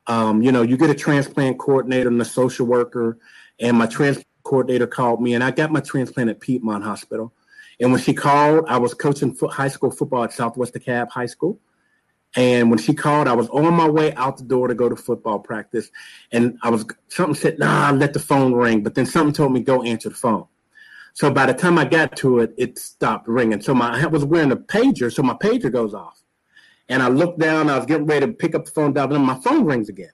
[0.07, 3.17] Um, you know, you get a transplant coordinator and a social worker,
[3.59, 7.33] and my transplant coordinator called me, and I got my transplant at Piedmont Hospital.
[7.79, 11.59] And when she called, I was coaching high school football at Southwest DeKalb High School.
[12.35, 14.95] And when she called, I was on my way out the door to go to
[14.95, 15.89] football practice.
[16.31, 18.81] And I was something said, nah, let the phone ring.
[18.81, 20.47] But then something told me, go answer the phone.
[21.13, 23.61] So by the time I got to it, it stopped ringing.
[23.61, 26.22] So my I was wearing a pager, so my pager goes off.
[26.89, 29.23] And I looked down, I was getting ready to pick up the phone down, and
[29.23, 30.11] my phone rings again.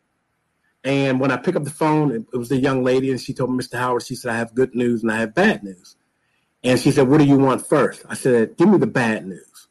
[0.84, 3.34] And when I pick up the phone, it, it was the young lady, and she
[3.34, 3.78] told me, Mr.
[3.78, 5.98] Howard, she said, I have good news and I have bad news.
[6.64, 8.06] And she said, What do you want first?
[8.10, 9.68] I said, Give me the bad news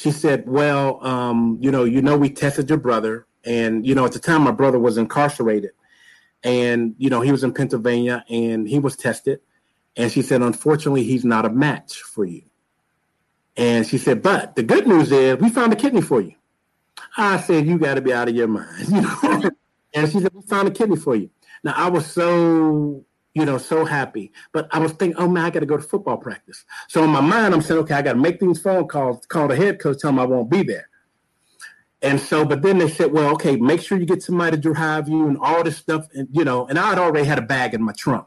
[0.00, 4.06] she said, "Well, um, you know, you know, we tested your brother, and you know,
[4.06, 5.72] at the time, my brother was incarcerated,
[6.42, 9.40] and you know, he was in Pennsylvania, and he was tested,
[9.96, 12.42] and she said, unfortunately, he's not a match for you."
[13.60, 16.34] And she said, "But the good news is, we found a kidney for you."
[17.16, 19.50] I said, "You got to be out of your mind," you know.
[19.94, 21.30] and she said, "We found a kidney for you."
[21.62, 24.32] Now, I was so you know, so happy.
[24.52, 26.64] But I was thinking, oh man, I got to go to football practice.
[26.88, 29.48] So in my mind, I'm saying, okay, I got to make these phone calls, call
[29.48, 30.88] the head coach, tell him I won't be there.
[32.02, 35.08] And so, but then they said, well, okay, make sure you get somebody to drive
[35.08, 36.06] you and all this stuff.
[36.14, 38.26] And, you know, and I'd already had a bag in my trunk,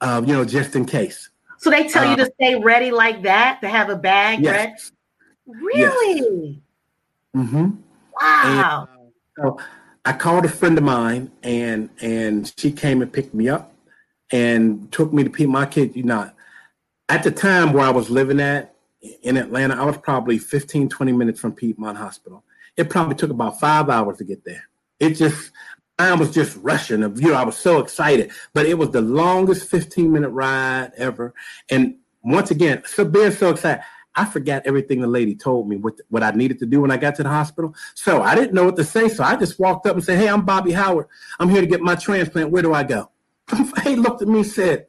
[0.00, 1.30] uh, you know, just in case.
[1.62, 4.90] So they tell uh, you to stay ready like that, to have a bag yes.
[5.46, 5.64] ready?
[5.64, 6.62] Really?
[7.34, 7.46] Yes.
[7.46, 7.70] Mm-hmm.
[8.20, 8.42] Wow.
[8.44, 8.86] And, uh,
[9.38, 9.60] so
[10.04, 13.72] I called a friend of mine and and she came and picked me up
[14.32, 15.52] and took me to Piedmont.
[15.52, 16.32] My kid, you know,
[17.08, 18.74] at the time where I was living at
[19.22, 22.42] in Atlanta, I was probably 15, 20 minutes from Piedmont Hospital.
[22.76, 24.68] It probably took about five hours to get there.
[24.98, 25.52] It just,
[26.02, 27.00] I was just rushing.
[27.00, 31.34] You know, I was so excited, but it was the longest 15 minute ride ever.
[31.70, 33.82] And once again, so being so excited,
[34.14, 36.96] I forgot everything the lady told me what what I needed to do when I
[36.96, 37.74] got to the hospital.
[37.94, 39.08] So I didn't know what to say.
[39.08, 41.06] So I just walked up and said, "Hey, I'm Bobby Howard.
[41.38, 42.50] I'm here to get my transplant.
[42.50, 43.10] Where do I go?"
[43.84, 44.86] he looked at me and said,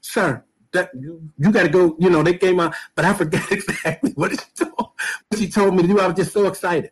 [0.00, 3.44] "Sir, that you, you got to go." You know, they came out, but I forget
[3.52, 6.00] exactly what told what she told me to do.
[6.00, 6.90] I was just so excited,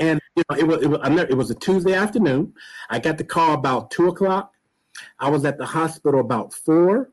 [0.00, 2.54] and you know, it was it was, it was a Tuesday afternoon.
[2.90, 4.52] I got the call about two o'clock.
[5.18, 7.10] I was at the hospital about four.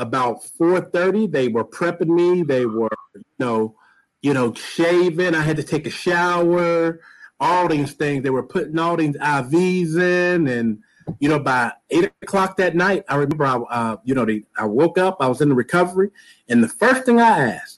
[0.00, 2.42] About four thirty, they were prepping me.
[2.44, 3.74] They were, you know,
[4.22, 5.34] you know, shaving.
[5.34, 7.00] I had to take a shower.
[7.40, 8.22] All these things.
[8.22, 10.82] They were putting all these IVs in and
[11.20, 14.66] you know, by eight o'clock that night, I remember, I, uh, you know, the, I
[14.66, 16.10] woke up, I was in the recovery,
[16.48, 17.77] and the first thing I asked,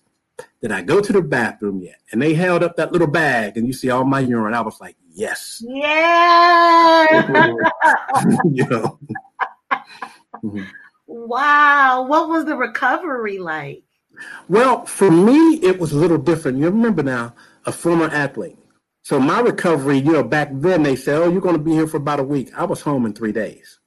[0.61, 2.01] did I go to the bathroom yet?
[2.13, 4.55] And they held up that little bag, and you see all my urine.
[4.55, 5.63] I was like, yes.
[5.67, 7.27] Yeah.
[8.53, 8.99] you know.
[10.45, 10.63] Mm-hmm.
[11.07, 12.05] Wow.
[12.07, 13.83] What was the recovery like?
[14.49, 16.59] Well, for me, it was a little different.
[16.59, 17.35] You remember now,
[17.67, 18.59] a former athlete.
[19.03, 21.87] So my recovery, you know, back then they said, "Oh, you're going to be here
[21.87, 23.79] for about a week." I was home in three days.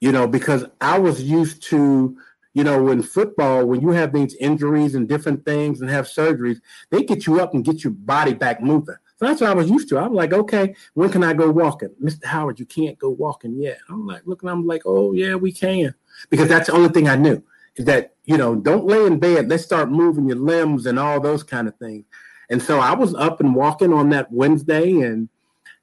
[0.00, 2.16] You know, because I was used to,
[2.58, 6.60] you know, in football, when you have these injuries and different things and have surgeries,
[6.90, 8.96] they get you up and get your body back moving.
[9.14, 9.98] So that's what I was used to.
[9.98, 11.90] I'm like, okay, when can I go walking?
[12.02, 12.24] Mr.
[12.24, 13.78] Howard, you can't go walking yet.
[13.88, 15.94] I'm like, looking, I'm like, oh yeah, we can.
[16.30, 17.40] Because that's the only thing I knew.
[17.76, 19.48] Is that, you know, don't lay in bed.
[19.48, 22.06] Let's start moving your limbs and all those kind of things.
[22.50, 25.28] And so I was up and walking on that Wednesday and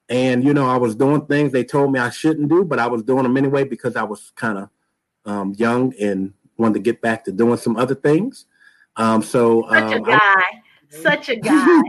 [0.10, 2.88] and you know I was doing things they told me I shouldn't do, but I
[2.88, 4.70] was doing them anyway because I was kind of
[5.26, 8.46] um, young and wanted to get back to doing some other things.
[8.96, 11.82] Um, so such um, a guy, I, such a guy.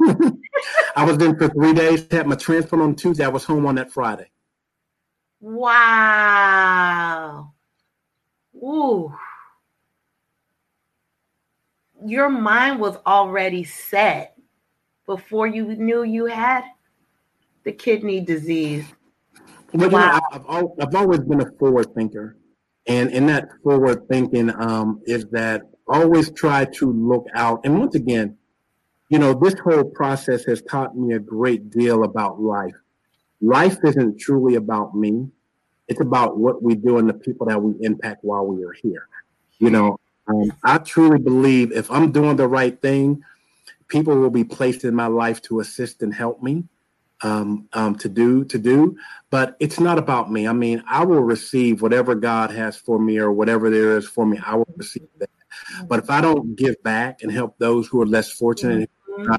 [0.97, 2.07] I was in for three days.
[2.11, 3.25] Had my transplant on Tuesday.
[3.25, 4.31] I was home on that Friday.
[5.41, 6.67] Wow.
[8.57, 9.15] Ooh.
[12.05, 14.37] Your mind was already set
[15.07, 16.65] before you knew you had
[17.65, 18.85] the kidney disease.
[19.73, 20.21] Well, wow.
[20.33, 22.37] you know, I've, I've always been a forward thinker.
[22.87, 27.61] And in that forward thinking um, is that always try to look out.
[27.65, 28.37] And once again,
[29.09, 32.75] you know, this whole process has taught me a great deal about life.
[33.41, 35.29] Life isn't truly about me.
[35.89, 39.07] It's about what we do and the people that we impact while we are here.
[39.59, 43.23] You know, um, I truly believe if I'm doing the right thing,
[43.89, 46.65] people will be placed in my life to assist and help me
[47.23, 48.97] um, um, to do to do
[49.31, 53.19] but it's not about me i mean i will receive whatever god has for me
[53.19, 55.31] or whatever there is for me i will receive that
[55.89, 59.33] but if i don't give back and help those who are less fortunate mm-hmm.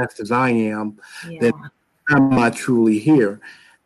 [0.00, 0.98] as as i am
[1.28, 1.38] yeah.
[1.40, 1.52] then
[2.10, 3.40] i'm not truly here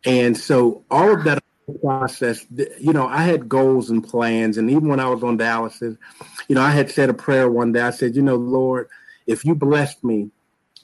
[0.05, 1.43] and so all of that
[1.81, 2.45] process,
[2.79, 5.97] you know, I had goals and plans, and even when I was on dialysis,
[6.47, 7.81] you know, I had said a prayer one day.
[7.81, 8.87] I said, you know, Lord,
[9.27, 10.31] if you blessed me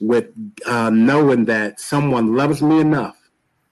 [0.00, 0.26] with
[0.66, 3.18] uh, knowing that someone loves me enough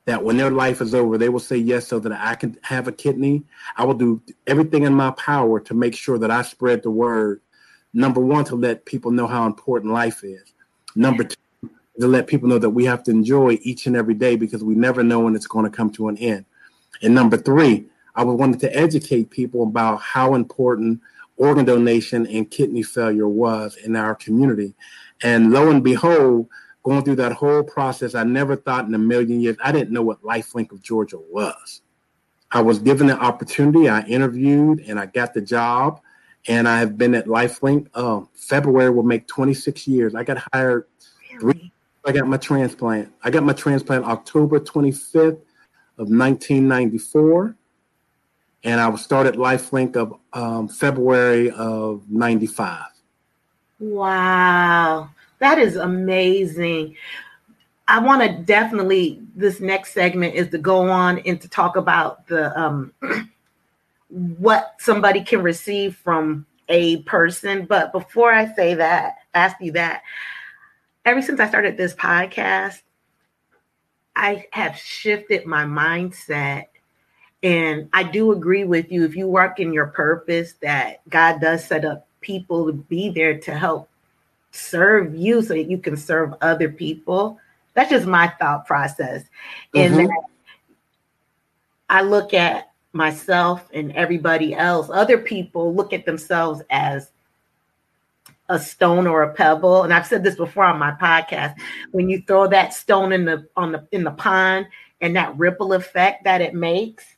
[0.06, 2.88] that when their life is over, they will say yes so that I can have
[2.88, 3.42] a kidney.
[3.76, 7.40] I will do everything in my power to make sure that I spread the word.
[7.92, 10.54] Number one, to let people know how important life is.
[10.94, 11.36] Number two,
[12.00, 14.76] to let people know that we have to enjoy each and every day because we
[14.76, 16.44] never know when it's going to come to an end.
[17.02, 21.00] And number three, I wanted to educate people about how important
[21.36, 24.74] organ donation and kidney failure was in our community.
[25.22, 26.48] And lo and behold,
[26.82, 30.02] going through that whole process, I never thought in a million years, I didn't know
[30.02, 31.82] what Lifelink of Georgia was.
[32.50, 36.00] I was given the opportunity, I interviewed, and I got the job.
[36.48, 37.88] And I have been at Lifelink.
[37.92, 40.14] Uh, February will make 26 years.
[40.14, 40.86] I got hired.
[41.40, 41.72] Three,
[42.04, 43.12] I got my transplant.
[43.24, 45.40] I got my transplant October 25th
[45.98, 47.56] of 1994
[48.66, 52.82] and I was started Lifelink of um, February of '95.
[53.78, 56.96] Wow, that is amazing.
[57.88, 62.26] I want to definitely this next segment is to go on and to talk about
[62.26, 62.92] the um,
[64.08, 67.66] what somebody can receive from a person.
[67.66, 70.02] But before I say that, ask you that,
[71.04, 72.80] ever since I started this podcast,
[74.16, 76.64] I have shifted my mindset
[77.42, 79.04] and I do agree with you.
[79.04, 83.38] If you work in your purpose, that God does set up people to be there
[83.38, 83.88] to help
[84.50, 87.38] serve you so that you can serve other people.
[87.74, 89.24] That's just my thought process.
[89.74, 90.00] Mm-hmm.
[90.00, 90.10] And
[91.88, 97.10] I look at myself and everybody else, other people look at themselves as
[98.48, 99.82] a stone or a pebble.
[99.82, 101.56] And I've said this before on my podcast.
[101.90, 104.68] When you throw that stone in the on the in the pond
[105.00, 107.15] and that ripple effect that it makes,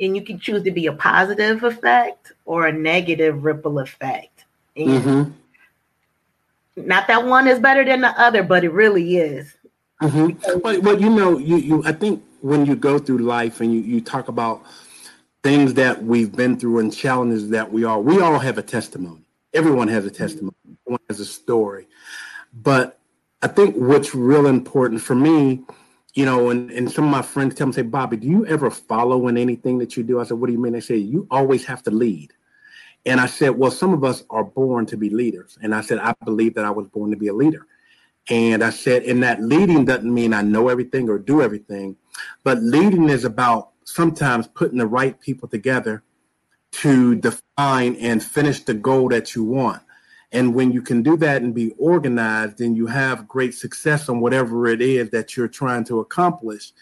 [0.00, 4.44] and you can choose to be a positive effect or a negative ripple effect.
[4.76, 5.30] Mm-hmm.
[6.76, 9.54] Not that one is better than the other, but it really is.
[10.02, 10.60] Mm-hmm.
[10.60, 13.80] But, but you know, you, you I think when you go through life and you,
[13.80, 14.62] you talk about
[15.42, 19.22] things that we've been through and challenges that we all we all have a testimony.
[19.52, 20.56] Everyone has a testimony.
[20.86, 21.86] Everyone has a story.
[22.54, 22.98] But
[23.42, 25.62] I think what's real important for me
[26.14, 28.70] you know, and, and some of my friends tell me, say, Bobby, do you ever
[28.70, 30.20] follow in anything that you do?
[30.20, 30.72] I said, what do you mean?
[30.72, 32.32] They say, you always have to lead.
[33.06, 35.56] And I said, well, some of us are born to be leaders.
[35.62, 37.66] And I said, I believe that I was born to be a leader.
[38.28, 41.96] And I said, and that leading doesn't mean I know everything or do everything,
[42.44, 46.02] but leading is about sometimes putting the right people together
[46.72, 49.82] to define and finish the goal that you want.
[50.32, 54.20] And when you can do that and be organized, then you have great success on
[54.20, 56.72] whatever it is that you're trying to accomplish.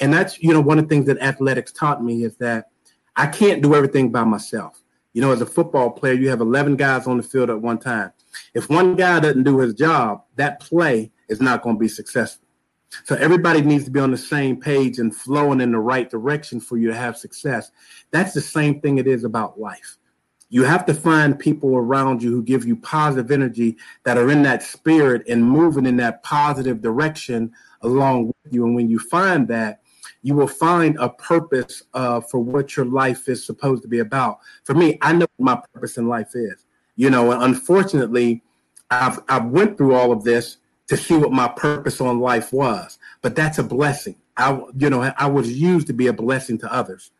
[0.00, 2.70] And that's, you know, one of the things that athletics taught me is that
[3.14, 4.82] I can't do everything by myself.
[5.12, 7.78] You know, as a football player, you have 11 guys on the field at one
[7.78, 8.12] time.
[8.54, 12.46] If one guy doesn't do his job, that play is not going to be successful.
[13.04, 16.58] So everybody needs to be on the same page and flowing in the right direction
[16.58, 17.70] for you to have success.
[18.10, 19.97] That's the same thing it is about life
[20.50, 24.42] you have to find people around you who give you positive energy that are in
[24.42, 28.64] that spirit and moving in that positive direction along with you.
[28.64, 29.80] And when you find that,
[30.22, 34.38] you will find a purpose uh, for what your life is supposed to be about.
[34.64, 36.64] For me, I know what my purpose in life is.
[36.96, 38.42] You know, and unfortunately,
[38.90, 40.56] I've I've went through all of this
[40.88, 42.98] to see what my purpose on life was.
[43.22, 44.16] But that's a blessing.
[44.36, 47.10] I, you know, I was used to be a blessing to others.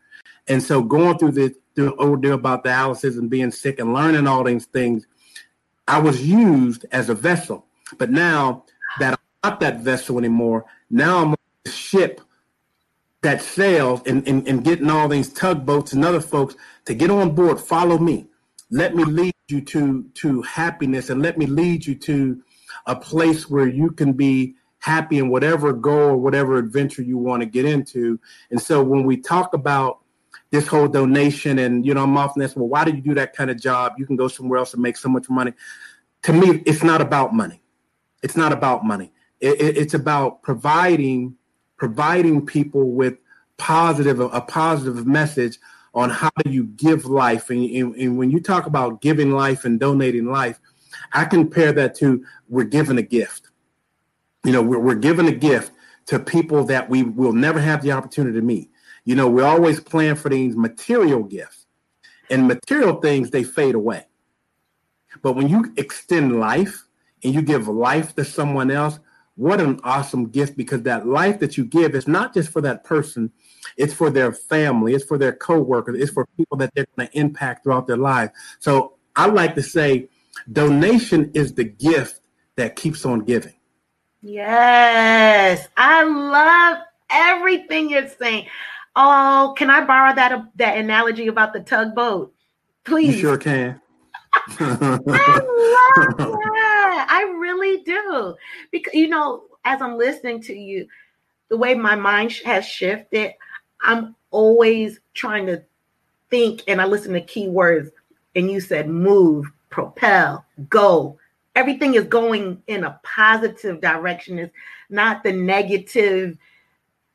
[0.47, 1.33] And so going through
[1.75, 5.07] the ordeal oh, about dialysis and being sick and learning all these things,
[5.87, 7.65] I was used as a vessel.
[7.97, 8.65] But now
[8.99, 12.21] that I'm not that vessel anymore, now I'm a ship
[13.21, 16.55] that sails and, and, and getting all these tugboats and other folks
[16.85, 18.27] to get on board, follow me.
[18.71, 22.41] Let me lead you to to happiness and let me lead you to
[22.85, 27.41] a place where you can be happy in whatever goal or whatever adventure you want
[27.41, 28.19] to get into.
[28.51, 29.99] And so when we talk about
[30.51, 33.35] this whole donation and you know i'm often asked well why do you do that
[33.35, 33.93] kind of job?
[33.97, 35.53] You can go somewhere else and make so much money.
[36.23, 37.61] To me it's not about money.
[38.23, 39.11] It's not about money.
[39.39, 41.35] It, it, it's about providing
[41.77, 43.17] providing people with
[43.57, 45.59] positive a positive message
[45.93, 47.49] on how do you give life.
[47.49, 50.59] And, and, and when you talk about giving life and donating life
[51.13, 53.49] i compare that to we're given a gift.
[54.43, 55.71] You know we're, we're given a gift
[56.07, 58.71] to people that we will never have the opportunity to meet
[59.09, 61.65] you know, we always plan for these material gifts,
[62.29, 64.05] and material things they fade away.
[65.23, 66.85] But when you extend life
[67.23, 68.99] and you give life to someone else,
[69.35, 72.83] what an awesome gift because that life that you give is not just for that
[72.83, 73.31] person,
[73.77, 77.17] it's for their family, it's for their coworkers, it's for people that they're going to
[77.17, 78.29] impact throughout their life.
[78.59, 80.07] So I like to say
[80.51, 82.21] donation is the gift
[82.57, 83.55] that keeps on giving.
[84.21, 88.45] Yes, I love everything you're saying.
[88.95, 92.33] Oh, can I borrow that that analogy about the tugboat?
[92.85, 93.15] Please.
[93.15, 93.79] You sure can.
[94.59, 97.07] I love that.
[97.09, 98.35] I really do.
[98.71, 100.87] Because you know, as I'm listening to you,
[101.49, 103.33] the way my mind has shifted,
[103.81, 105.63] I'm always trying to
[106.29, 107.89] think and I listen to keywords
[108.35, 111.17] and you said move, propel, go.
[111.55, 114.39] Everything is going in a positive direction.
[114.39, 114.53] It's
[114.89, 116.37] not the negative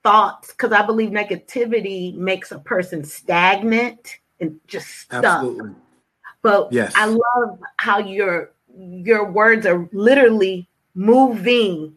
[0.04, 5.24] thoughts because I believe negativity makes a person stagnant and just stuck.
[5.24, 5.70] Absolutely.
[6.42, 6.92] But yes.
[6.94, 11.96] I love how your your words are literally moving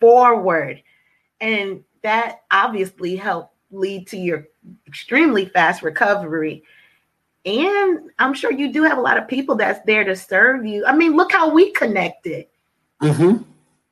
[0.00, 0.82] forward.
[1.40, 4.46] And that obviously helped lead to your
[4.86, 6.62] extremely fast recovery.
[7.44, 10.84] And I'm sure you do have a lot of people that's there to serve you.
[10.84, 12.46] I mean, look how we connected
[13.00, 13.42] mm-hmm.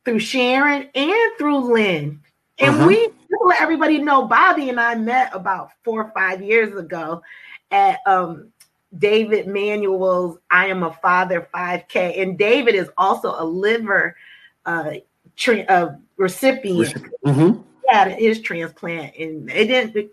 [0.05, 2.21] through Sharon and through Lynn.
[2.59, 2.87] And uh-huh.
[2.87, 3.09] we
[3.47, 7.23] let everybody know Bobby and I met about four or five years ago
[7.71, 8.53] at um,
[8.99, 12.21] David Manuel's I Am a Father 5K.
[12.21, 14.17] And David is also a liver
[14.65, 14.95] uh,
[15.37, 16.95] tra- uh, recipient.
[17.25, 17.63] Mm-hmm.
[17.89, 19.15] Yeah, his transplant.
[19.17, 20.11] And it didn't,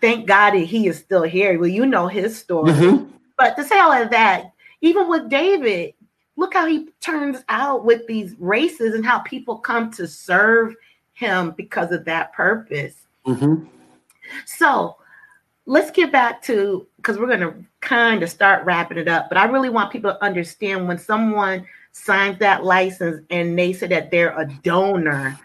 [0.00, 1.56] thank God that he is still here.
[1.58, 2.72] Well, you know his story.
[2.72, 3.10] Mm-hmm.
[3.38, 5.94] But to say all of that, even with David,
[6.36, 10.74] look how he turns out with these races and how people come to serve
[11.14, 12.94] him because of that purpose.
[13.26, 13.66] Mm-hmm.
[14.46, 14.96] So
[15.66, 19.28] let's get back to because we're going to kind of start wrapping it up.
[19.28, 23.86] But I really want people to understand when someone signs that license and they say
[23.88, 25.38] that they're a donor,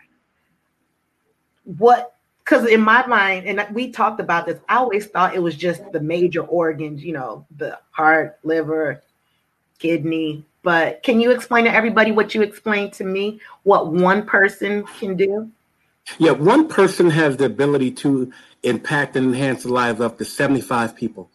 [1.63, 2.13] what
[2.43, 5.91] because in my mind, and we talked about this, I always thought it was just
[5.91, 9.03] the major organs, you know, the heart, liver,
[9.79, 10.45] kidney.
[10.63, 15.17] But can you explain to everybody what you explained to me, what one person can
[15.17, 15.51] do?
[16.17, 18.31] Yeah, one person has the ability to
[18.63, 21.29] impact and enhance the lives of up to 75 people.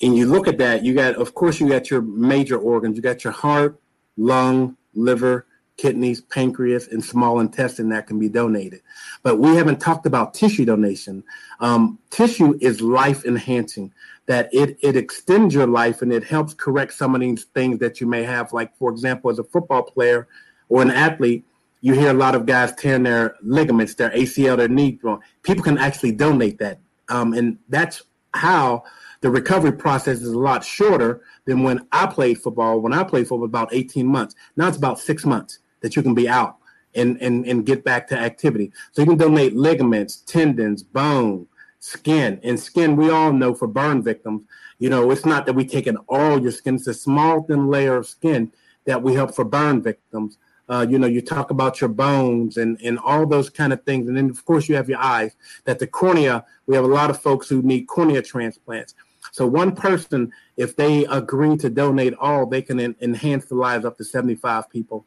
[0.00, 2.96] And you look at that, you got, of course, you got your major organs.
[2.96, 3.80] You got your heart,
[4.16, 5.46] lung, liver,
[5.76, 8.82] kidneys, pancreas, and small intestine that can be donated.
[9.22, 11.24] But we haven't talked about tissue donation.
[11.60, 13.92] Um, tissue is life enhancing,
[14.26, 18.00] that it, it extends your life and it helps correct some of these things that
[18.00, 18.52] you may have.
[18.52, 20.28] Like, for example, as a football player
[20.68, 21.44] or an athlete,
[21.82, 24.98] you hear a lot of guys tearing their ligaments, their ACL, their knee.
[25.42, 26.80] People can actually donate that,
[27.10, 28.02] um, and that's
[28.34, 28.84] how
[29.20, 32.80] the recovery process is a lot shorter than when I played football.
[32.80, 34.34] When I played football, about 18 months.
[34.56, 36.56] Now it's about six months that you can be out
[36.94, 38.72] and and and get back to activity.
[38.92, 41.46] So you can donate ligaments, tendons, bone,
[41.80, 42.96] skin, and skin.
[42.96, 44.42] We all know for burn victims,
[44.82, 47.68] you know, it's not that we take in all your skin; it's a small thin
[47.68, 48.50] layer of skin
[48.84, 50.38] that we help for burn victims.
[50.72, 54.08] Uh, you know, you talk about your bones and, and all those kind of things.
[54.08, 55.36] And then, of course, you have your eyes.
[55.66, 58.94] That the cornea, we have a lot of folks who need cornea transplants.
[59.32, 63.84] So, one person, if they agree to donate all, they can en- enhance the lives
[63.84, 65.04] up to 75 people.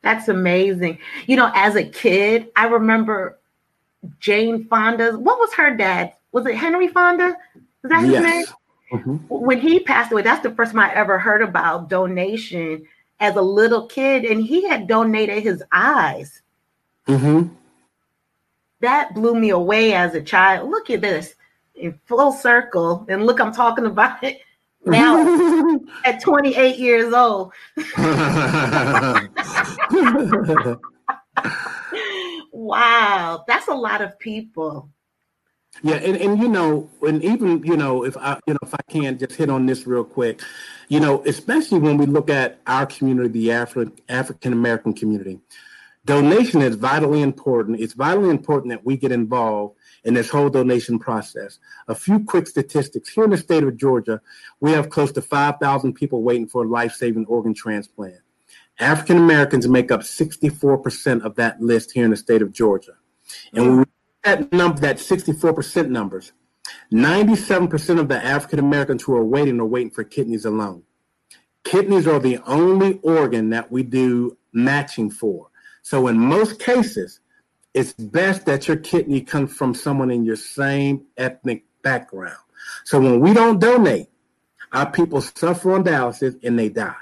[0.00, 0.98] That's amazing.
[1.26, 3.38] You know, as a kid, I remember
[4.18, 6.14] Jane Fonda's, what was her dad?
[6.32, 7.36] Was it Henry Fonda?
[7.82, 8.22] Was that his yes.
[8.22, 8.46] name?
[8.92, 9.16] Mm-hmm.
[9.28, 12.86] When he passed away, that's the first time I ever heard about donation
[13.20, 16.42] as a little kid, and he had donated his eyes.
[17.06, 17.54] Mm-hmm.
[18.80, 20.70] That blew me away as a child.
[20.70, 21.34] Look at this
[21.74, 24.40] in full circle, and look, I'm talking about it
[24.86, 27.52] now at 28 years old.
[32.52, 34.90] wow, that's a lot of people.
[35.82, 38.82] Yeah, and, and you know, and even you know, if I you know if I
[38.88, 40.40] can just hit on this real quick,
[40.88, 45.40] you know, especially when we look at our community, the Afri- African American community,
[46.04, 47.80] donation is vitally important.
[47.80, 51.58] It's vitally important that we get involved in this whole donation process.
[51.88, 54.20] A few quick statistics here in the state of Georgia,
[54.60, 58.20] we have close to 5,000 people waiting for a life saving organ transplant.
[58.78, 62.92] African Americans make up 64% of that list here in the state of Georgia.
[63.52, 63.84] And when we
[64.26, 66.32] that number, that 64% numbers,
[66.92, 70.82] 97% of the African Americans who are waiting are waiting for kidneys alone.
[71.64, 75.48] Kidneys are the only organ that we do matching for.
[75.82, 77.20] So in most cases,
[77.74, 82.36] it's best that your kidney comes from someone in your same ethnic background.
[82.84, 84.08] So when we don't donate,
[84.72, 86.96] our people suffer on dialysis and they die.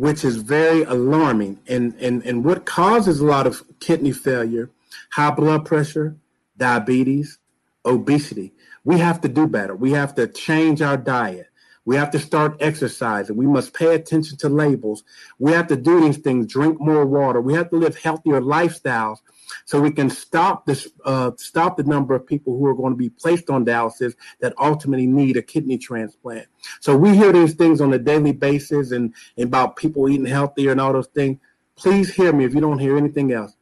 [0.00, 1.60] which is very alarming.
[1.68, 4.70] And, and, and what causes a lot of kidney failure,
[5.10, 6.16] high blood pressure,
[6.56, 7.38] diabetes,
[7.84, 8.52] obesity.
[8.84, 9.74] We have to do better.
[9.74, 11.46] We have to change our diet.
[11.84, 13.36] We have to start exercising.
[13.36, 15.02] We must pay attention to labels.
[15.38, 17.40] We have to do these things, drink more water.
[17.40, 19.18] We have to live healthier lifestyles
[19.64, 22.96] so we can stop this, uh, stop the number of people who are going to
[22.96, 26.46] be placed on dialysis that ultimately need a kidney transplant.
[26.80, 30.72] So we hear these things on a daily basis and, and about people eating healthier
[30.72, 31.38] and all those things.
[31.76, 33.54] Please hear me if you don't hear anything else.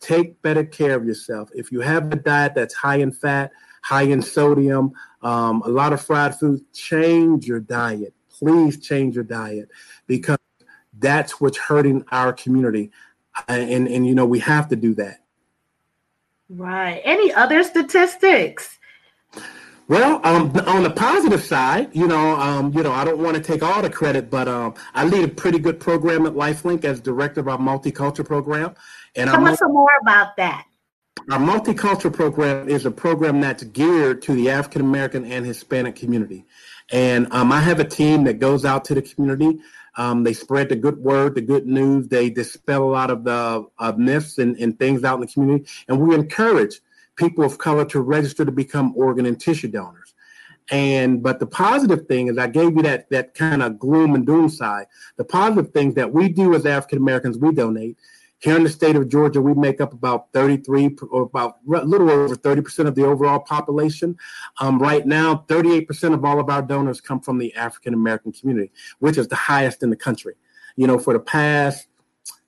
[0.00, 1.50] Take better care of yourself.
[1.54, 3.50] If you have a diet that's high in fat,
[3.82, 4.92] high in sodium,
[5.22, 8.14] um, a lot of fried foods, change your diet.
[8.30, 9.68] Please change your diet
[10.06, 10.38] because
[10.98, 12.90] that's what's hurting our community.
[13.48, 15.24] And, and you know, we have to do that.
[16.48, 17.00] Right.
[17.04, 18.78] Any other statistics?
[19.88, 23.42] Well, um, on the positive side, you know, um, you know, I don't want to
[23.42, 27.00] take all the credit, but um, I lead a pretty good program at LifeLink as
[27.00, 28.74] director of our multicultural program.
[29.16, 30.66] And tell us some more about that.
[31.30, 36.46] Our multicultural program is a program that's geared to the African American and Hispanic community.
[36.90, 39.60] And um, I have a team that goes out to the community.
[39.96, 42.08] Um, they spread the good word, the good news.
[42.08, 45.68] They dispel a lot of the uh, myths and, and things out in the community.
[45.88, 46.80] And we encourage
[47.16, 50.14] people of color to register to become organ and tissue donors.
[50.70, 54.26] And but the positive thing is I gave you that that kind of gloom and
[54.26, 54.86] doom side.
[55.16, 57.96] The positive things that we do as African Americans, we donate.
[58.40, 62.08] Here in the state of Georgia, we make up about 33 or about a little
[62.08, 64.16] over 30% of the overall population.
[64.60, 68.70] Um, right now, 38% of all of our donors come from the African American community,
[69.00, 70.34] which is the highest in the country.
[70.76, 71.88] You know, for the past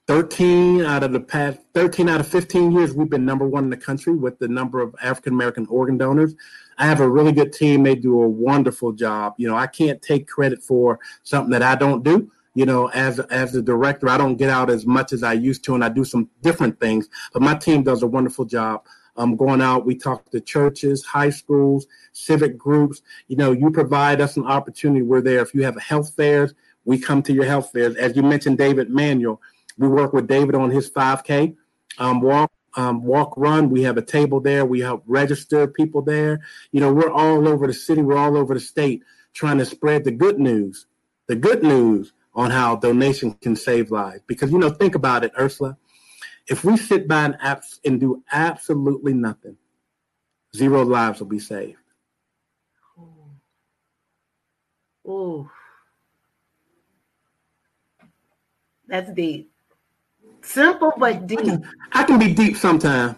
[0.06, 3.70] 13 out of the past 13 out of 15 years, we've been number one in
[3.70, 6.36] the country with the number of African American organ donors.
[6.78, 7.82] I have a really good team.
[7.82, 9.34] They do a wonderful job.
[9.38, 13.20] You know, I can't take credit for something that I don't do you know, as
[13.20, 15.88] as the director, I don't get out as much as I used to, and I
[15.88, 17.08] do some different things.
[17.32, 18.84] But my team does a wonderful job.
[19.16, 23.02] Um, going out, we talk to churches, high schools, civic groups.
[23.28, 25.02] You know, you provide us an opportunity.
[25.02, 25.40] We're there.
[25.40, 27.96] If you have health fairs, we come to your health fairs.
[27.96, 29.40] As you mentioned, David Manuel,
[29.78, 31.56] we work with David on his 5K
[31.98, 32.50] um, walk.
[32.76, 36.38] Um, walk run we have a table there we help register people there
[36.70, 39.02] you know we're all over the city we're all over the state
[39.34, 40.86] trying to spread the good news
[41.26, 44.22] the good news on how donation can save lives.
[44.26, 45.76] Because, you know, think about it, Ursula.
[46.48, 49.56] If we sit by and, abs- and do absolutely nothing,
[50.54, 51.76] zero lives will be saved.
[55.06, 55.50] Oh,
[58.86, 59.50] that's deep.
[60.42, 61.40] Simple but deep.
[61.40, 63.16] I can, I can be deep sometimes.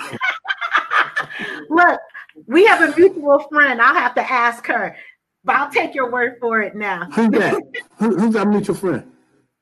[1.70, 2.00] Look,
[2.46, 3.80] we have a mutual friend.
[3.80, 4.96] I'll have to ask her.
[5.44, 7.06] But I'll take your word for it now.
[7.12, 7.62] Who's that?
[7.98, 9.10] Who, who's our mutual friend?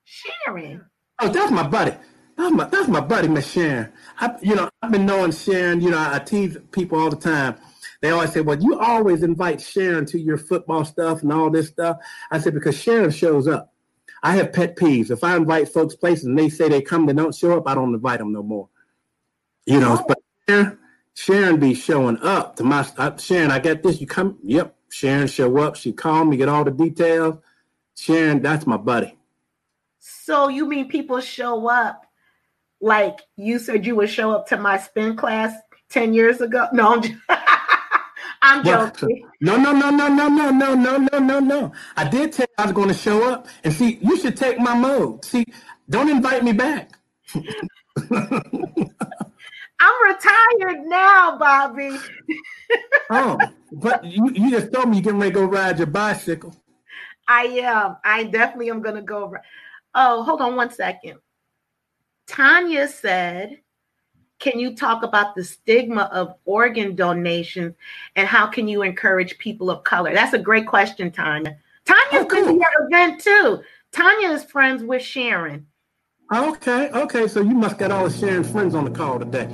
[0.05, 0.85] Sharon.
[1.18, 1.97] Oh, that's my buddy.
[2.37, 3.93] That's my that's my buddy, Miss Sharon.
[4.18, 5.80] I, you know, I've been knowing Sharon.
[5.80, 7.57] You know, I tease people all the time.
[8.01, 11.68] They always say, "Well, you always invite Sharon to your football stuff and all this
[11.68, 11.99] stuff."
[12.30, 13.72] I said because Sharon shows up.
[14.22, 15.11] I have pet peeves.
[15.11, 17.74] If I invite folks places and they say they come, they don't show up, I
[17.74, 18.68] don't invite them no more.
[19.66, 20.05] You know, oh.
[20.07, 20.18] but
[20.49, 20.78] Sharon,
[21.14, 23.51] Sharon be showing up to my uh, Sharon.
[23.51, 24.01] I got this.
[24.01, 24.39] You come?
[24.43, 24.74] Yep.
[24.93, 25.76] Sharon show up.
[25.76, 27.36] She call me, get all the details.
[27.97, 29.16] Sharon, that's my buddy.
[29.99, 32.07] So you mean people show up
[32.80, 35.55] like you said you would show up to my spin class
[35.90, 36.68] 10 years ago?
[36.72, 37.14] No, I'm, just,
[38.43, 39.28] I'm joking.
[39.40, 41.72] No, no, no, no, no, no, no, no, no, no, no.
[41.97, 43.47] I did tell you I was going to show up.
[43.64, 45.24] And see, you should take my mode.
[45.24, 45.47] See,
[45.88, 46.90] don't invite me back.
[49.85, 51.99] I'm retired now, Bobby.
[53.11, 53.37] oh,
[53.72, 56.55] but you, you just told me you're getting ready to go ride your bicycle.
[57.26, 57.97] I am.
[58.05, 59.30] I definitely am going to go.
[59.30, 59.43] Ride.
[59.97, 61.18] Oh, hold on one second.
[62.28, 63.59] Tanya said,
[64.39, 67.74] Can you talk about the stigma of organ donations
[68.14, 70.14] and how can you encourage people of color?
[70.14, 71.57] That's a great question, Tanya.
[71.85, 72.45] Tanya's oh, cool.
[72.45, 73.62] been to your event too.
[73.91, 75.66] Tanya is friends with Sharon.
[76.33, 77.28] Okay, okay.
[77.28, 79.49] So you must got all the Sharon friends on the call today.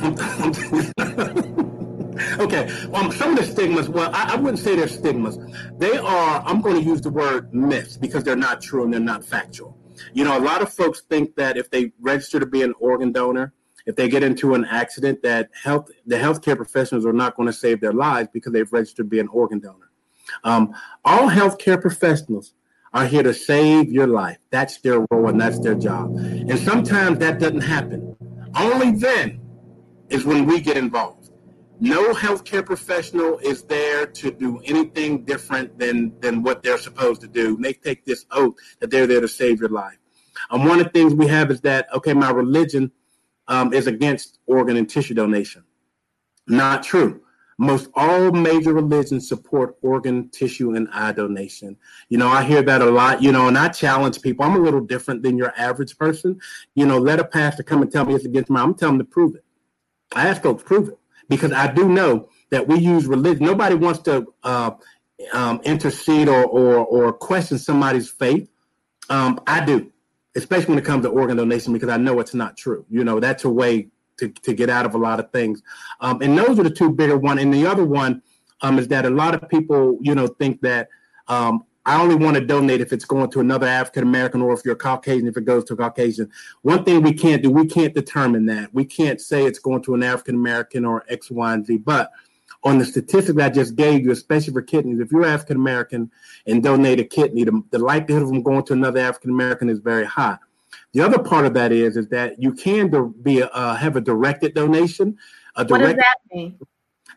[2.38, 2.70] okay.
[2.92, 5.38] Um, some of the stigmas, well, I, I, wouldn't say they're stigmas.
[5.78, 9.00] They are, I'm going to use the word myths because they're not true and they're
[9.00, 9.76] not factual.
[10.12, 13.10] You know, a lot of folks think that if they register to be an organ
[13.10, 13.52] donor,
[13.86, 17.52] if they get into an accident, that health the healthcare professionals are not going to
[17.52, 19.90] save their lives because they've registered to be an organ donor.
[20.44, 20.74] Um,
[21.04, 22.54] all healthcare professionals
[22.92, 24.38] are here to save your life.
[24.50, 26.16] That's their role and that's their job.
[26.16, 28.16] And sometimes that doesn't happen.
[28.56, 29.40] Only then
[30.08, 31.30] is when we get involved.
[31.80, 37.28] no healthcare professional is there to do anything different than than what they're supposed to
[37.28, 37.56] do.
[37.56, 39.98] They take this oath that they're there to save your life.
[40.50, 42.92] Um, one of the things we have is that okay, my religion
[43.48, 45.64] um, is against organ and tissue donation.
[46.46, 47.22] Not true.
[47.60, 51.76] Most all major religions support organ, tissue, and eye donation.
[52.08, 54.46] You know, I hear that a lot, you know, and I challenge people.
[54.46, 56.40] I'm a little different than your average person.
[56.74, 59.06] You know, let a pastor come and tell me it's against my, I'm telling them
[59.06, 59.44] to prove it.
[60.14, 60.98] I ask folks, prove it.
[61.28, 63.44] Because I do know that we use religion.
[63.44, 64.70] Nobody wants to uh,
[65.34, 68.48] um, intercede or, or, or question somebody's faith.
[69.10, 69.92] Um, I do,
[70.34, 72.86] especially when it comes to organ donation, because I know it's not true.
[72.88, 73.88] You know, that's a way
[74.20, 75.62] to, to get out of a lot of things.
[76.00, 77.38] Um, and those are the two bigger one.
[77.38, 78.22] And the other one
[78.62, 80.88] um, is that a lot of people, you know, think that
[81.28, 84.64] um, I only want to donate if it's going to another African American or if
[84.64, 86.30] you're Caucasian, if it goes to Caucasian.
[86.62, 88.72] One thing we can't do, we can't determine that.
[88.74, 91.78] We can't say it's going to an African American or X, Y, and Z.
[91.78, 92.12] But
[92.62, 96.10] on the statistics I just gave you, especially for kidneys, if you're African American
[96.46, 99.78] and donate a kidney, the, the likelihood of them going to another African American is
[99.78, 100.36] very high.
[100.92, 104.54] The other part of that is is that you can be uh, have a directed
[104.54, 105.16] donation.
[105.56, 106.58] A direct, what does that mean?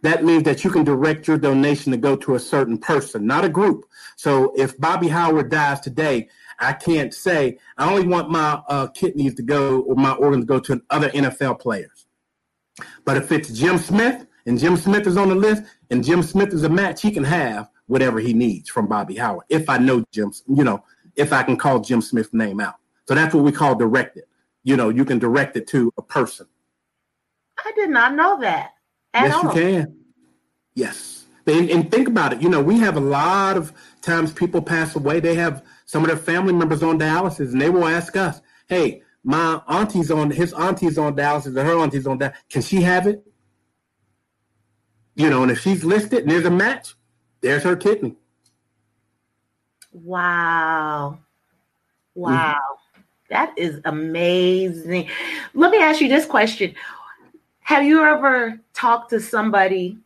[0.03, 3.45] That means that you can direct your donation to go to a certain person, not
[3.45, 3.86] a group.
[4.17, 9.36] So if Bobby Howard dies today, I can't say I only want my uh, kidneys
[9.36, 12.05] to go or my organs to go to other NFL players.
[13.05, 16.53] But if it's Jim Smith and Jim Smith is on the list and Jim Smith
[16.53, 19.45] is a match, he can have whatever he needs from Bobby Howard.
[19.49, 20.84] If I know Jim, you know,
[21.15, 22.76] if I can call Jim Smith's name out.
[23.08, 24.24] So that's what we call directed.
[24.64, 26.47] You know, you can direct it to a person.
[27.58, 28.72] I did not know that.
[29.14, 29.43] yes, all.
[29.43, 29.97] you can.
[30.76, 31.26] Yes.
[31.45, 32.41] And, and, think about it.
[32.41, 35.20] You know, we have a lot of times people pass away.
[35.20, 39.01] They have some of their family members on dialysis, and they will ask us, "Hey,
[39.26, 42.36] my auntie's on his auntie's on dialysis, or her auntie's on that.
[42.49, 43.28] Can she have it?"
[45.16, 46.95] You know, and if she's listed and there's a match,
[47.41, 48.16] there's her kidney.
[49.91, 51.20] Wow.
[52.16, 52.22] Mm-hmm.
[52.22, 52.72] Wow.
[53.34, 55.09] That is amazing.
[55.55, 56.75] Let me ask you this question.
[57.61, 59.97] Have you ever talked to somebody,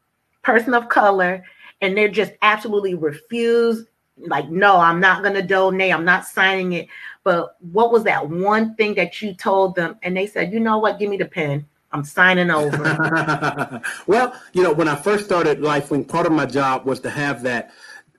[0.44, 1.44] person of color,
[1.82, 3.88] and they're just absolutely refused?
[4.18, 5.94] Like, no, I'm not going to donate.
[5.94, 6.88] I'm not signing it.
[7.26, 9.98] But what was that one thing that you told them?
[10.04, 10.98] And they said, you know what?
[10.98, 11.66] Give me the pen.
[11.92, 13.82] I'm signing over.
[14.08, 17.44] well, you know, when I first started LifeLink, part of my job was to have
[17.44, 17.72] that.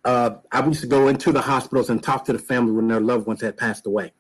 [0.05, 3.01] Uh, I used to go into the hospitals and talk to the family when their
[3.01, 4.13] loved ones had passed away.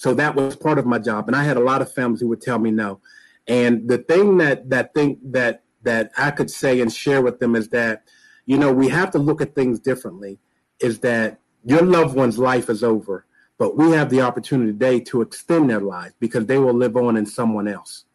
[0.00, 1.28] So that was part of my job.
[1.28, 3.00] And I had a lot of families who would tell me no.
[3.46, 7.54] And the thing that that thing that that I could say and share with them
[7.54, 8.04] is that,
[8.46, 10.38] you know, we have to look at things differently.
[10.80, 13.26] Is that your loved one's life is over,
[13.58, 17.18] but we have the opportunity today to extend their lives because they will live on
[17.18, 18.06] in someone else.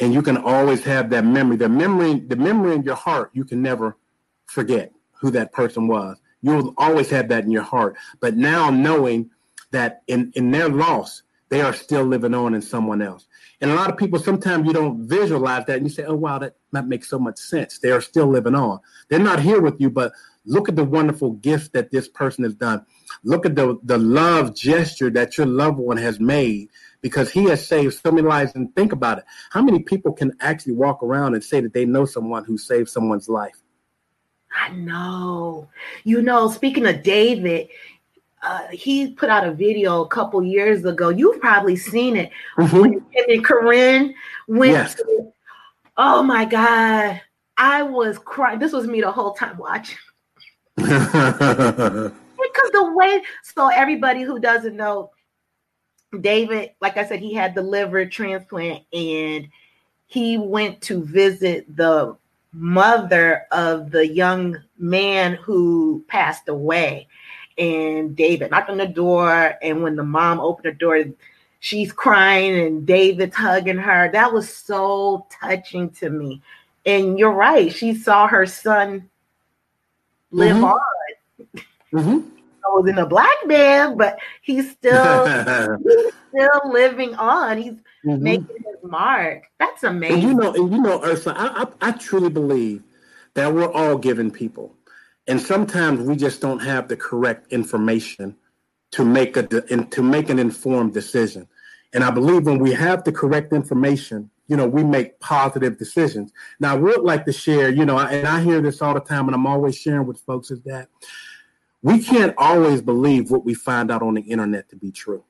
[0.00, 1.56] And you can always have that memory.
[1.56, 3.96] The memory, the memory in your heart, you can never
[4.46, 4.90] forget
[5.20, 6.20] who that person was.
[6.42, 7.96] You'll always have that in your heart.
[8.18, 9.30] But now knowing
[9.70, 13.26] that in, in their loss, they are still living on in someone else.
[13.60, 16.38] And a lot of people, sometimes you don't visualize that and you say, oh, wow,
[16.38, 17.78] that, that makes so much sense.
[17.78, 18.80] They are still living on.
[19.08, 20.12] They're not here with you, but
[20.44, 22.84] look at the wonderful gift that this person has done.
[23.22, 26.68] Look at the, the love gesture that your loved one has made
[27.00, 28.52] because he has saved so many lives.
[28.54, 29.24] And think about it.
[29.50, 32.88] How many people can actually walk around and say that they know someone who saved
[32.88, 33.56] someone's life?
[34.54, 35.68] I know.
[36.04, 37.68] You know, speaking of David,
[38.42, 41.08] uh, he put out a video a couple years ago.
[41.08, 42.78] You've probably seen it mm-hmm.
[42.78, 44.14] when him and Corinne
[44.46, 44.72] went.
[44.72, 44.94] Yes.
[44.94, 45.32] To,
[45.96, 47.20] oh my God,
[47.56, 48.58] I was crying.
[48.58, 49.98] This was me the whole time watching.
[50.76, 51.00] because
[52.72, 55.10] the way, so everybody who doesn't know,
[56.20, 59.48] David, like I said, he had the liver transplant and
[60.06, 62.16] he went to visit the
[62.52, 67.08] mother of the young man who passed away
[67.58, 69.54] and David knocked on the door.
[69.62, 71.04] And when the mom opened the door,
[71.60, 74.10] she's crying and David's hugging her.
[74.12, 76.42] That was so touching to me.
[76.84, 79.08] And you're right, she saw her son
[80.30, 80.64] live mm-hmm.
[80.64, 80.80] on.
[81.92, 82.28] Mm-hmm.
[82.64, 85.26] I was in a black man, but he's still
[85.84, 87.58] he's still living on.
[87.58, 87.72] He's
[88.04, 88.22] mm-hmm.
[88.22, 89.44] making his mark.
[89.58, 90.14] That's amazing.
[90.14, 92.82] And you know, and you know, Ursula, I, I, I truly believe
[93.34, 94.74] that we're all given people
[95.26, 98.36] and sometimes we just don't have the correct information
[98.92, 101.48] to make a to make an informed decision.
[101.92, 106.32] And I believe when we have the correct information, you know, we make positive decisions.
[106.60, 109.26] Now, I would like to share, you know, and I hear this all the time,
[109.26, 110.88] and I'm always sharing with folks is that
[111.82, 115.24] we can't always believe what we find out on the internet to be true.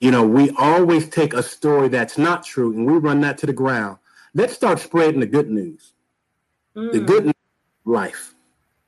[0.00, 3.46] You know, we always take a story that's not true and we run that to
[3.46, 3.98] the ground.
[4.34, 5.92] Let's start spreading the good news.
[6.76, 6.92] Mm.
[6.92, 7.32] The good
[7.84, 8.35] life.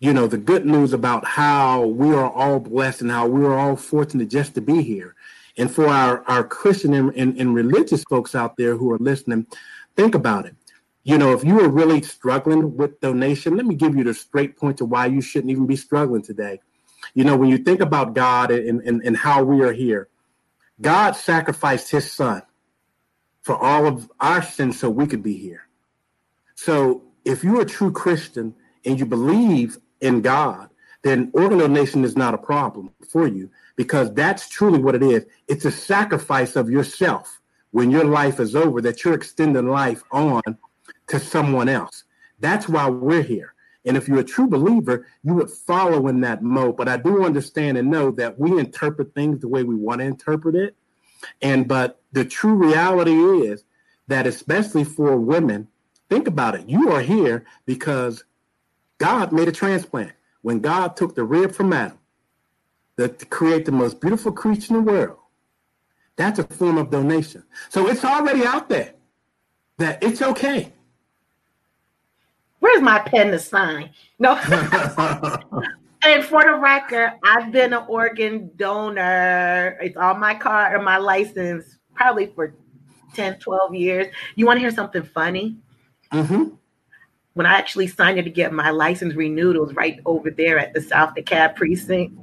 [0.00, 3.58] You know, the good news about how we are all blessed and how we are
[3.58, 5.16] all fortunate just to be here.
[5.56, 9.46] And for our, our Christian and, and, and religious folks out there who are listening,
[9.96, 10.54] think about it.
[11.02, 14.56] You know, if you are really struggling with donation, let me give you the straight
[14.56, 16.60] point to why you shouldn't even be struggling today.
[17.14, 20.08] You know, when you think about God and, and, and how we are here,
[20.80, 22.42] God sacrificed his son
[23.42, 25.66] for all of our sins so we could be here.
[26.54, 30.70] So if you're a true Christian and you believe in God,
[31.02, 35.24] then organ donation is not a problem for you because that's truly what it is.
[35.46, 37.40] It's a sacrifice of yourself
[37.70, 40.42] when your life is over that you're extending life on
[41.08, 42.04] to someone else.
[42.40, 43.54] That's why we're here.
[43.84, 46.76] And if you're a true believer, you would follow in that mode.
[46.76, 50.06] But I do understand and know that we interpret things the way we want to
[50.06, 50.76] interpret it.
[51.40, 53.64] And but the true reality is
[54.08, 55.68] that especially for women,
[56.08, 56.68] think about it.
[56.68, 58.24] You are here because
[58.98, 60.12] God made a transplant.
[60.42, 61.98] When God took the rib from Adam
[62.96, 65.18] to create the most beautiful creature in the world,
[66.16, 67.44] that's a form of donation.
[67.68, 68.94] So it's already out there
[69.78, 70.72] that it's okay.
[72.58, 73.90] Where's my pen to sign?
[74.18, 74.34] No.
[76.02, 79.78] and for the record, I've been an organ donor.
[79.80, 82.54] It's on my card or my license probably for
[83.14, 84.06] 10, 12 years.
[84.34, 85.56] You want to hear something funny?
[86.12, 86.54] Mm-hmm.
[87.38, 90.58] When I actually signed it to get my license renewed, it was right over there
[90.58, 92.18] at the South DeKalb precinct.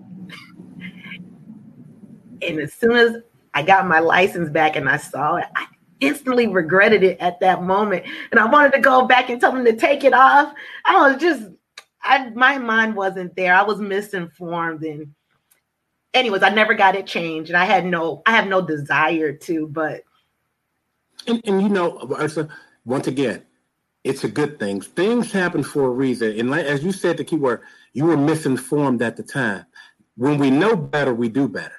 [2.41, 3.16] and as soon as
[3.53, 5.68] I got my license back and I saw it, I
[6.01, 8.03] instantly regretted it at that moment.
[8.32, 10.53] And I wanted to go back and tell them to take it off.
[10.84, 11.43] I was just,
[12.03, 13.55] I my mind wasn't there.
[13.55, 14.84] I was misinformed.
[14.84, 15.16] And
[16.13, 17.49] anyways, I never got it changed.
[17.49, 20.03] And I had no, I have no desire to, but
[21.26, 22.05] and, and you know,
[22.84, 23.45] once again,
[24.06, 24.82] it's a good thing.
[24.82, 26.39] Things happen for a reason.
[26.39, 27.62] And like, as you said, the key word,
[27.93, 29.66] you were misinformed at the time.
[30.16, 31.76] When we know better, we do better.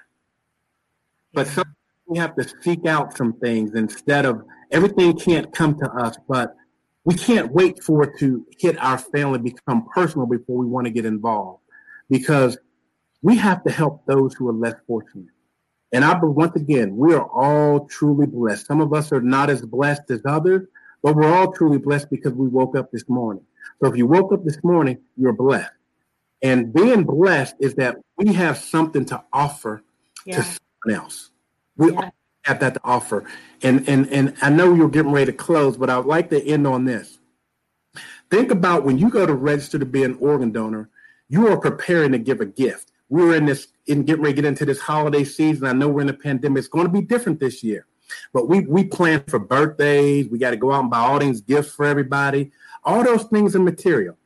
[1.33, 5.89] But sometimes we have to seek out some things instead of everything can't come to
[5.93, 6.57] us, but
[7.05, 10.91] we can't wait for it to hit our family, become personal before we want to
[10.91, 11.63] get involved.
[12.11, 12.59] Because
[13.23, 15.29] we have to help those who are less fortunate.
[15.93, 18.67] And I, once again, we are all truly blessed.
[18.67, 20.67] Some of us are not as blessed as others,
[21.03, 23.45] but we're all truly blessed because we woke up this morning.
[23.81, 25.71] So if you woke up this morning, you're blessed.
[26.43, 29.83] And being blessed is that we have something to offer
[30.25, 30.37] yeah.
[30.37, 31.31] to someone else.
[31.77, 32.11] We yeah.
[32.43, 33.25] have that to offer.
[33.63, 36.45] And and and I know you're getting ready to close, but I would like to
[36.45, 37.19] end on this.
[38.31, 40.91] Think about when you go to register to be an organ donor,
[41.29, 42.93] you are preparing to give a gift.
[43.09, 45.67] We're in this in getting ready to get into this holiday season.
[45.67, 46.59] I know we're in a pandemic.
[46.59, 47.87] It's going to be different this year.
[48.33, 50.29] But we we plan for birthdays.
[50.29, 52.53] We got to go out and buy all these gifts for everybody.
[52.85, 54.17] All those things are material.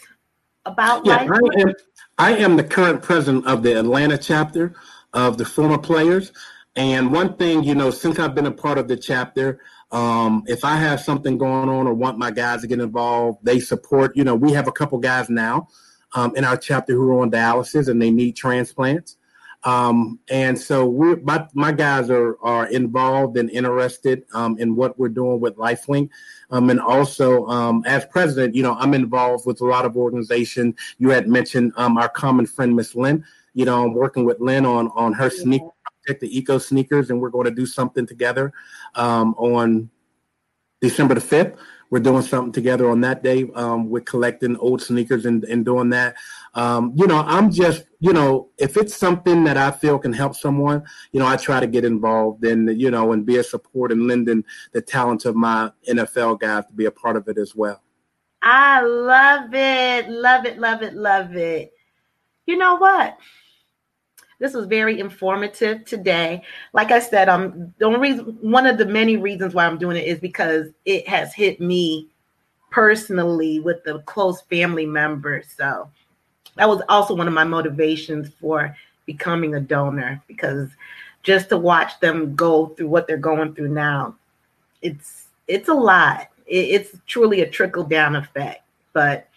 [0.66, 1.74] about yeah, I am,
[2.18, 4.74] I am the current president of the Atlanta chapter
[5.14, 6.32] of the former players.
[6.74, 9.60] And one thing, you know, since I've been a part of the chapter,
[9.92, 13.60] um, if I have something going on or want my guys to get involved, they
[13.60, 14.14] support.
[14.16, 15.68] You know, we have a couple guys now
[16.14, 19.16] um, in our chapter who are on dialysis and they need transplants.
[19.64, 24.98] Um, and so we my, my guys are, are involved and interested um, in what
[24.98, 26.10] we're doing with LifeLink.
[26.50, 30.76] Um, and also, um, as president, you know, I'm involved with a lot of organizations.
[30.98, 33.24] You had mentioned um, our common friend, Miss Lynn.
[33.54, 35.42] You know, I'm working with Lynn on on her yeah.
[35.42, 35.70] sneaker
[36.04, 38.52] project, the Eco Sneakers, and we're going to do something together
[38.94, 39.90] um, on
[40.80, 41.56] December the 5th
[41.90, 45.90] we're doing something together on that day um, with collecting old sneakers and, and doing
[45.90, 46.16] that.
[46.54, 50.34] Um, you know, I'm just, you know, if it's something that I feel can help
[50.34, 50.82] someone,
[51.12, 54.06] you know, I try to get involved and, you know, and be a support and
[54.06, 57.82] lending the talents of my NFL guys to be a part of it as well.
[58.42, 60.08] I love it.
[60.08, 60.58] Love it.
[60.58, 60.94] Love it.
[60.94, 61.72] Love it.
[62.46, 63.18] You know what?
[64.38, 66.42] This was very informative today.
[66.72, 69.96] Like I said, um, the only reason, one of the many reasons why I'm doing
[69.96, 72.08] it is because it has hit me
[72.70, 75.46] personally with the close family members.
[75.56, 75.88] So
[76.56, 78.76] that was also one of my motivations for
[79.06, 80.68] becoming a donor because
[81.22, 84.14] just to watch them go through what they're going through now,
[84.82, 86.28] it's it's a lot.
[86.46, 88.62] It, it's truly a trickle down effect.
[88.92, 89.28] But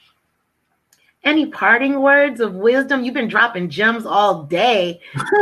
[1.23, 3.03] any parting words of wisdom?
[3.03, 4.99] You've been dropping gems all day.
[5.13, 5.33] give,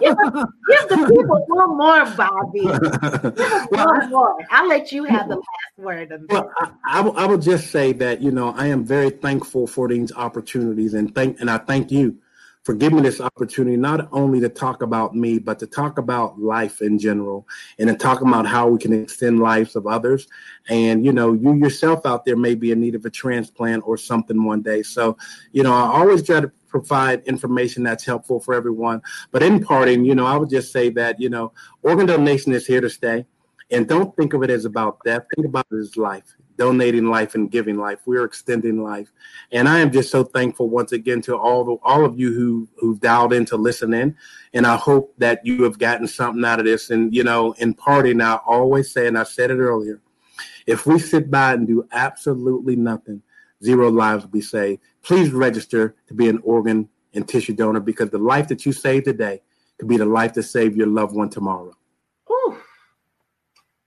[0.00, 2.64] give, the people one more, Bobby.
[3.70, 4.36] well, one more.
[4.50, 6.12] I'll let you have the last word.
[6.28, 9.66] Well, I, I, will, I will just say that you know I am very thankful
[9.66, 12.18] for these opportunities, and thank and I thank you
[12.66, 16.40] for giving me this opportunity not only to talk about me, but to talk about
[16.40, 17.46] life in general
[17.78, 20.26] and to talk about how we can extend lives of others.
[20.68, 23.96] And, you know, you yourself out there may be in need of a transplant or
[23.96, 24.82] something one day.
[24.82, 25.16] So,
[25.52, 29.00] you know, I always try to provide information that's helpful for everyone.
[29.30, 31.52] But in parting, you know, I would just say that, you know,
[31.82, 33.26] organ donation is here to stay.
[33.70, 35.22] And don't think of it as about death.
[35.36, 38.00] Think about it as life donating life and giving life.
[38.06, 39.12] We're extending life,
[39.52, 42.68] and I am just so thankful once again to all the all of you who
[42.78, 44.16] who've dialed in to listen in,
[44.54, 46.90] and I hope that you have gotten something out of this.
[46.90, 50.00] And you know, in parting, I always say, and I said it earlier,
[50.66, 53.22] if we sit by and do absolutely nothing,
[53.62, 54.80] zero lives will be saved.
[55.02, 59.04] Please register to be an organ and tissue donor because the life that you save
[59.04, 59.40] today
[59.78, 61.72] could be the life to save your loved one tomorrow.
[62.30, 62.58] Ooh.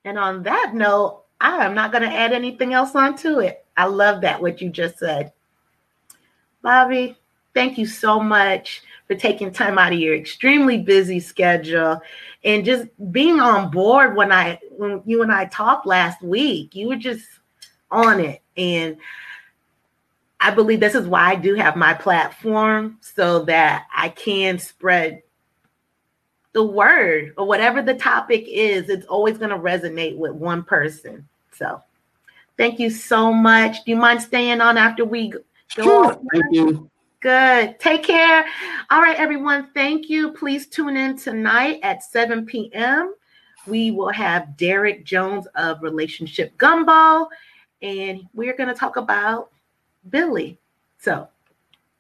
[0.06, 3.66] And on that note, I am not going to add anything else onto it.
[3.78, 5.32] I love that, what you just said.
[6.62, 7.18] Bobby,
[7.54, 12.02] thank you so much for taking time out of your extremely busy schedule
[12.44, 16.76] and just being on board when I when you and I talked last week.
[16.76, 17.26] You were just
[17.90, 18.42] on it.
[18.58, 18.98] And
[20.40, 25.24] I believe this is why I do have my platform so that I can spread
[26.54, 31.28] the word or whatever the topic is, it's always going to resonate with one person.
[31.52, 31.82] So
[32.58, 33.84] thank you so much.
[33.86, 35.40] Do you mind staying on after we go?
[35.68, 36.20] Sure.
[36.32, 36.90] Thank you.
[37.22, 37.80] Good.
[37.80, 38.46] Take care.
[38.90, 39.70] All right, everyone.
[39.74, 40.32] Thank you.
[40.32, 43.14] Please tune in tonight at 7 p.m.
[43.68, 47.28] We will have Derek Jones of Relationship Gumbo,
[47.82, 49.52] and we're going to talk about
[50.10, 50.58] Billy.
[50.98, 51.28] So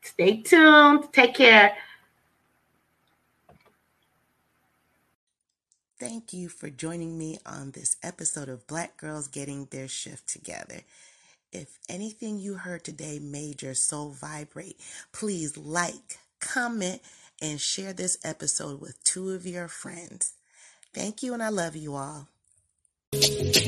[0.01, 1.11] stay tuned.
[1.11, 1.75] Take care.
[5.99, 10.83] Thank you for joining me on this episode of Black Girls Getting Their Shift Together.
[11.51, 14.79] If anything you heard today made your soul vibrate,
[15.11, 17.01] please like, comment,
[17.41, 20.31] and share this episode with two of your friends.
[20.93, 22.29] Thank you, and I love you all.
[23.11, 23.59] This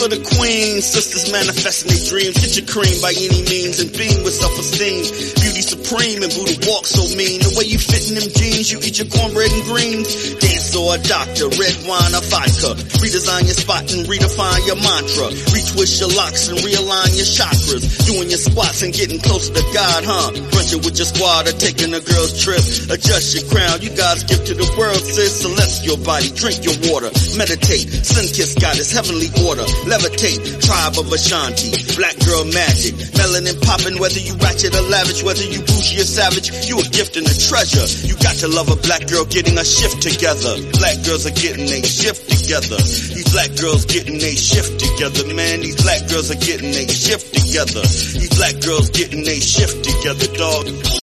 [0.00, 2.38] for the queens, sisters manifesting their dreams.
[2.38, 5.35] Get your cream by any means and beam with self-esteem.
[5.56, 7.40] Beauty supreme and Buddha walk so mean.
[7.40, 10.36] The way you fit in them jeans, you eat your cornbread and greens.
[10.36, 12.76] Dance or a doctor, red wine or vodka.
[13.00, 15.32] Redesign your spot and redefine your mantra.
[15.56, 17.88] Retwist your locks and realign your chakras.
[18.04, 20.28] Doing your squats and getting closer to God, huh?
[20.52, 22.60] Brunching with your squad or taking a girl's trip.
[22.92, 25.40] Adjust your crown, you God's gift to the world, sis.
[25.40, 27.08] Celestial body, drink your water,
[27.40, 27.88] meditate.
[28.04, 29.64] Sun kiss goddess, heavenly order.
[29.88, 31.72] Levitate, tribe of Ashanti.
[31.96, 32.92] Black girl magic.
[33.16, 37.26] Melanin popping, whether you ratchet or lavish, you bougie or savage, you a gift and
[37.26, 37.86] a treasure.
[38.06, 40.54] You got to love a black girl getting a shift together.
[40.78, 42.78] Black girls are getting a shift together.
[42.78, 45.60] These black girls getting a shift together, man.
[45.60, 47.82] These black girls are getting a shift together.
[47.82, 50.66] These black girls getting a shift together, dog.